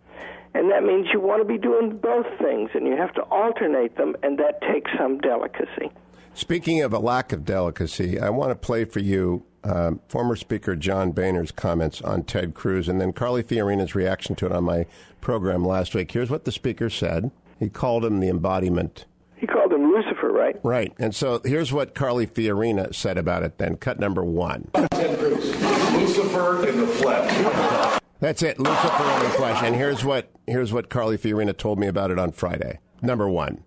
And 0.53 0.71
that 0.73 0.83
means 0.83 1.07
you 1.13 1.21
want 1.21 1.41
to 1.41 1.47
be 1.47 1.59
doing 1.59 1.97
both 1.97 2.27
things, 2.39 2.71
and 2.75 2.87
you 2.87 2.97
have 2.97 3.15
to 3.15 3.23
alternate 3.23 3.97
them, 3.97 4.17
and 4.23 4.39
that 4.39 4.61
takes 4.63 4.91
some 4.99 5.19
delicacy. 5.19 5.93
Speaking 6.35 6.83
of 6.83 6.93
a 6.93 6.99
lack 6.99 7.33
of 7.33 7.45
delicacy, 7.45 8.19
I 8.19 8.31
want 8.31 8.51
to 8.51 8.57
play 8.57 8.85
for 8.85 8.99
you 8.99 9.45
uh, 9.63 9.93
former 10.09 10.37
Speaker 10.37 10.75
John 10.75 11.13
Boehner's 11.13 11.53
comments 11.53 12.01
on 12.03 12.25
Ted 12.25 12.55
Cruz 12.55 12.89
and 12.89 13.01
then 13.01 13.13
Carly 13.13 13.43
Fiorina's 13.43 13.95
reaction 13.95 14.35
to 14.37 14.47
it 14.47 14.53
on 14.53 14.65
my 14.65 14.87
program 15.21 15.65
last 15.65 15.95
week. 15.95 16.13
Here's 16.13 16.31
what 16.31 16.45
the 16.45 16.53
Speaker 16.53 16.89
said. 16.89 17.31
He 17.61 17.69
called 17.69 18.05
him 18.05 18.19
the 18.21 18.29
embodiment. 18.29 19.05
He 19.37 19.47
called 19.47 19.73
him 19.73 19.93
Lucifer, 19.93 20.33
right? 20.33 20.57
Right. 20.65 20.93
And 20.99 21.15
so 21.15 21.41
here's 21.45 21.73
what 21.73 21.95
Carly 21.95 22.27
Fiorina 22.27 22.93
said 22.95 23.19
about 23.19 23.43
it 23.43 23.59
then. 23.59 23.77
Cut 23.77 24.01
number 24.01 24.25
one. 24.25 24.71
Lucifer 24.75 26.67
in 26.67 26.81
the 26.81 26.87
flesh. 26.87 28.01
That's 28.19 28.43
it, 28.43 28.59
Lucifer 28.59 29.05
in 29.05 29.23
the 29.23 29.31
flesh. 29.37 29.63
And 29.63 29.77
here's 29.77 30.05
what 30.05 30.31
here's 30.47 30.73
what 30.73 30.89
Carly 30.89 31.17
Fiorina 31.19 31.57
told 31.57 31.79
me 31.79 31.87
about 31.87 32.11
it 32.11 32.19
on 32.19 32.33
Friday. 32.33 32.81
Number 33.03 33.29
one. 33.29 33.63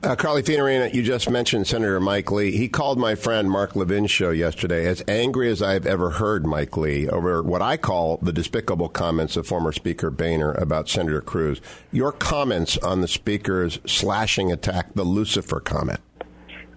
Uh, 0.00 0.14
Carly 0.14 0.44
Fiorina, 0.44 0.94
you 0.94 1.02
just 1.02 1.28
mentioned 1.28 1.66
Senator 1.66 1.98
Mike 1.98 2.30
Lee. 2.30 2.56
He 2.56 2.68
called 2.68 3.00
my 3.00 3.16
friend 3.16 3.50
Mark 3.50 3.74
Levin's 3.74 4.12
show 4.12 4.30
yesterday 4.30 4.86
as 4.86 5.02
angry 5.08 5.50
as 5.50 5.60
I've 5.60 5.86
ever 5.86 6.10
heard 6.10 6.46
Mike 6.46 6.76
Lee 6.76 7.08
over 7.08 7.42
what 7.42 7.62
I 7.62 7.76
call 7.76 8.18
the 8.18 8.32
despicable 8.32 8.88
comments 8.88 9.36
of 9.36 9.44
former 9.44 9.72
Speaker 9.72 10.12
Boehner 10.12 10.52
about 10.52 10.88
Senator 10.88 11.20
Cruz. 11.20 11.60
Your 11.90 12.12
comments 12.12 12.78
on 12.78 13.00
the 13.00 13.08
Speaker's 13.08 13.80
slashing 13.86 14.52
attack, 14.52 14.94
the 14.94 15.02
Lucifer 15.02 15.58
comment. 15.58 15.98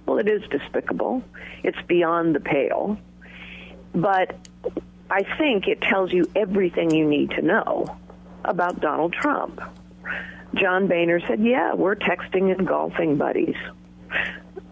Well, 0.07 0.17
it 0.17 0.27
is 0.27 0.41
despicable. 0.49 1.23
It's 1.63 1.81
beyond 1.87 2.33
the 2.33 2.39
pale. 2.39 2.97
But 3.93 4.35
I 5.11 5.21
think 5.37 5.67
it 5.67 5.79
tells 5.81 6.11
you 6.11 6.25
everything 6.35 6.89
you 6.89 7.07
need 7.07 7.29
to 7.31 7.43
know 7.43 7.85
about 8.45 8.79
Donald 8.81 9.13
Trump. 9.13 9.61
John 10.55 10.87
Boehner 10.87 11.19
said, 11.27 11.39
Yeah, 11.41 11.73
we're 11.73 11.95
texting 11.95 12.55
and 12.55 12.67
golfing 12.67 13.17
buddies. 13.17 13.55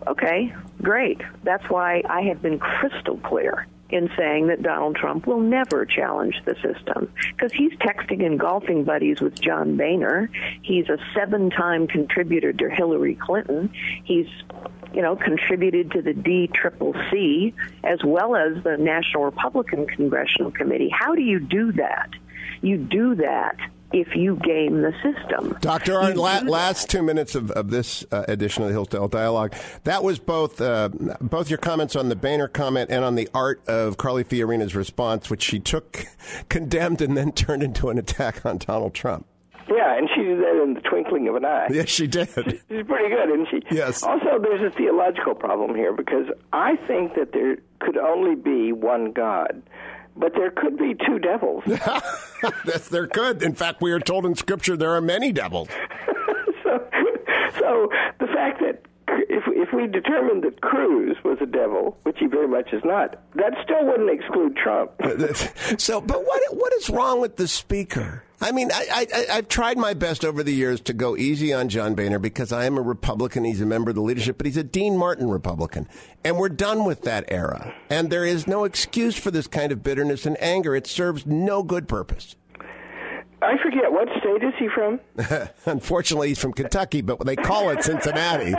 Okay, 0.07 0.53
great. 0.81 1.21
That's 1.43 1.69
why 1.69 2.01
I 2.09 2.21
have 2.21 2.41
been 2.41 2.59
crystal 2.59 3.17
clear 3.17 3.67
in 3.89 4.09
saying 4.15 4.47
that 4.47 4.61
Donald 4.61 4.95
Trump 4.95 5.25
will 5.25 5.39
never 5.39 5.85
challenge 5.85 6.35
the 6.45 6.55
system 6.55 7.11
because 7.35 7.51
he's 7.51 7.71
texting 7.73 8.23
and 8.25 8.39
golfing 8.39 8.83
buddies 8.83 9.19
with 9.19 9.39
John 9.39 9.77
Boehner. 9.77 10.29
He's 10.61 10.87
a 10.89 10.97
seven 11.15 11.49
time 11.49 11.87
contributor 11.87 12.53
to 12.53 12.69
Hillary 12.69 13.15
Clinton. 13.15 13.71
He's 14.03 14.27
you 14.93 15.01
know, 15.03 15.15
contributed 15.15 15.91
to 15.91 16.01
the 16.01 16.13
D 16.13 16.49
Triple 16.53 16.95
C 17.11 17.53
as 17.83 17.99
well 18.03 18.35
as 18.35 18.63
the 18.63 18.77
National 18.77 19.25
Republican 19.25 19.85
Congressional 19.85 20.51
Committee. 20.51 20.89
How 20.89 21.15
do 21.15 21.21
you 21.21 21.39
do 21.39 21.71
that? 21.73 22.09
You 22.61 22.77
do 22.77 23.15
that 23.15 23.57
if 23.93 24.15
you 24.15 24.35
game 24.37 24.81
the 24.81 24.93
system. 25.03 25.57
Dr. 25.61 25.93
Arnn, 25.93 26.15
la- 26.15 26.41
last 26.49 26.89
two 26.89 27.01
minutes 27.01 27.35
of, 27.35 27.51
of 27.51 27.69
this 27.69 28.05
uh, 28.11 28.25
edition 28.27 28.63
of 28.63 28.69
the 28.69 28.73
Hillsdale 28.73 29.07
Dialogue. 29.07 29.55
That 29.83 30.03
was 30.03 30.19
both 30.19 30.61
uh, 30.61 30.89
both 31.21 31.49
your 31.49 31.57
comments 31.57 31.95
on 31.95 32.09
the 32.09 32.15
Boehner 32.15 32.47
comment 32.47 32.89
and 32.89 33.03
on 33.03 33.15
the 33.15 33.29
art 33.33 33.61
of 33.67 33.97
Carly 33.97 34.23
Fiorina's 34.23 34.75
response, 34.75 35.29
which 35.29 35.43
she 35.43 35.59
took, 35.59 36.05
condemned, 36.49 37.01
and 37.01 37.17
then 37.17 37.31
turned 37.33 37.63
into 37.63 37.89
an 37.89 37.97
attack 37.97 38.45
on 38.45 38.57
Donald 38.57 38.93
Trump. 38.93 39.25
Yeah, 39.69 39.97
and 39.97 40.09
she 40.15 40.23
did 40.23 40.39
that 40.39 40.63
in 40.63 40.73
the 40.73 40.81
twinkling 40.81 41.27
of 41.27 41.35
an 41.35 41.45
eye. 41.45 41.67
Yes, 41.71 41.89
she 41.89 42.07
did. 42.07 42.27
She's 42.35 42.85
pretty 42.87 43.09
good, 43.09 43.29
isn't 43.29 43.47
she? 43.51 43.75
Yes. 43.75 44.01
Also, 44.01 44.39
there's 44.41 44.61
a 44.61 44.75
theological 44.75 45.35
problem 45.35 45.75
here 45.75 45.93
because 45.93 46.25
I 46.51 46.75
think 46.87 47.13
that 47.15 47.33
there 47.33 47.57
could 47.79 47.97
only 47.97 48.35
be 48.35 48.71
one 48.71 49.11
God 49.11 49.61
but 50.19 50.33
there 50.33 50.51
could 50.51 50.77
be 50.77 50.93
two 51.07 51.17
devils. 51.17 51.63
yes, 51.67 52.89
there 52.89 53.07
could. 53.07 53.41
In 53.41 53.55
fact, 53.55 53.81
we 53.81 53.91
are 53.91 53.99
told 53.99 54.25
in 54.25 54.35
Scripture 54.35 54.75
there 54.75 54.93
are 54.93 55.01
many 55.01 55.31
devils. 55.31 55.69
so, 56.63 56.87
so 57.57 57.89
the 58.19 58.27
fact 58.27 58.59
that 58.59 58.81
if 59.29 59.43
if 59.47 59.69
we 59.73 59.87
determined 59.87 60.43
that 60.43 60.59
Cruz 60.61 61.15
was 61.23 61.37
a 61.39 61.45
devil, 61.45 61.97
which 62.03 62.17
he 62.19 62.25
very 62.25 62.47
much 62.47 62.73
is 62.73 62.81
not, 62.83 63.21
that 63.35 63.53
still 63.63 63.85
wouldn't 63.85 64.09
exclude 64.09 64.57
Trump. 64.57 64.91
so, 65.79 66.01
but 66.01 66.25
what 66.25 66.41
what 66.51 66.73
is 66.73 66.89
wrong 66.89 67.21
with 67.21 67.37
the 67.37 67.47
speaker? 67.47 68.23
I 68.41 68.53
mean, 68.53 68.71
I, 68.73 69.05
I, 69.29 69.33
have 69.35 69.49
tried 69.49 69.77
my 69.77 69.93
best 69.93 70.23
over 70.23 70.43
the 70.43 70.53
years 70.53 70.79
to 70.81 70.93
go 70.93 71.17
easy 71.17 71.53
on 71.53 71.67
John 71.67 71.93
Boehner 71.93 72.19
because 72.19 72.53
I 72.53 72.65
am 72.65 72.77
a 72.77 72.81
Republican. 72.81 73.43
He's 73.43 73.59
a 73.59 73.65
member 73.65 73.89
of 73.89 73.95
the 73.95 74.01
leadership, 74.01 74.37
but 74.37 74.45
he's 74.45 74.55
a 74.55 74.63
Dean 74.63 74.95
Martin 74.95 75.29
Republican. 75.29 75.89
And 76.23 76.37
we're 76.37 76.47
done 76.47 76.85
with 76.85 77.01
that 77.01 77.25
era. 77.27 77.75
And 77.89 78.09
there 78.09 78.25
is 78.25 78.47
no 78.47 78.63
excuse 78.63 79.17
for 79.17 79.29
this 79.29 79.47
kind 79.47 79.73
of 79.73 79.83
bitterness 79.83 80.25
and 80.25 80.41
anger. 80.41 80.73
It 80.73 80.87
serves 80.87 81.25
no 81.25 81.63
good 81.63 81.89
purpose. 81.89 82.37
I 83.41 83.57
forget 83.57 83.91
what 83.91 84.07
state 84.19 84.43
is 84.43 84.53
he 84.57 84.67
from. 84.67 84.99
Unfortunately, 85.65 86.29
he's 86.29 86.39
from 86.39 86.53
Kentucky, 86.53 87.01
but 87.01 87.25
they 87.25 87.35
call 87.35 87.69
it 87.69 87.83
Cincinnati. 87.83 88.51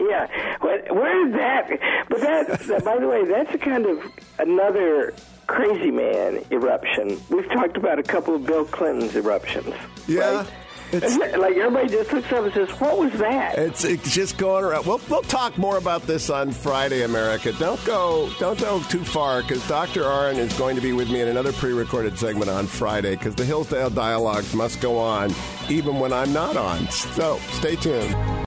yeah, 0.00 0.26
but 0.60 0.94
where 0.94 1.26
is 1.26 1.32
that? 1.34 1.68
But 2.08 2.20
that, 2.20 2.82
by 2.84 2.98
the 2.98 3.08
way, 3.08 3.24
that's 3.26 3.54
a 3.54 3.58
kind 3.58 3.86
of 3.86 4.00
another 4.38 5.12
crazy 5.46 5.90
man 5.90 6.42
eruption. 6.50 7.20
We've 7.28 7.48
talked 7.50 7.76
about 7.76 7.98
a 7.98 8.04
couple 8.04 8.34
of 8.34 8.46
Bill 8.46 8.64
Clinton's 8.64 9.16
eruptions. 9.16 9.74
Yeah. 10.06 10.36
Right? 10.38 10.46
It's, 10.92 11.16
like 11.38 11.56
everybody 11.56 11.88
just 11.88 12.12
looks 12.12 12.32
up 12.32 12.44
and 12.44 12.54
says, 12.54 12.68
"What 12.80 12.98
was 12.98 13.12
that?" 13.14 13.58
It's, 13.58 13.84
it's 13.84 14.12
just 14.12 14.38
going 14.38 14.64
around. 14.64 14.86
We'll 14.86 15.00
we'll 15.08 15.22
talk 15.22 15.56
more 15.58 15.78
about 15.78 16.02
this 16.02 16.30
on 16.30 16.50
Friday, 16.50 17.02
America. 17.02 17.52
Don't 17.52 17.82
go 17.84 18.30
don't 18.38 18.58
go 18.58 18.82
too 18.84 19.04
far 19.04 19.42
because 19.42 19.66
Dr. 19.68 20.02
Arnn 20.02 20.36
is 20.36 20.52
going 20.58 20.76
to 20.76 20.82
be 20.82 20.92
with 20.92 21.10
me 21.10 21.20
in 21.20 21.28
another 21.28 21.52
pre-recorded 21.52 22.18
segment 22.18 22.50
on 22.50 22.66
Friday 22.66 23.16
because 23.16 23.34
the 23.34 23.44
Hillsdale 23.44 23.90
dialogues 23.90 24.54
must 24.54 24.80
go 24.80 24.98
on 24.98 25.32
even 25.68 25.98
when 25.98 26.12
I'm 26.12 26.32
not 26.32 26.56
on. 26.56 26.88
So 26.90 27.38
stay 27.52 27.76
tuned. 27.76 28.14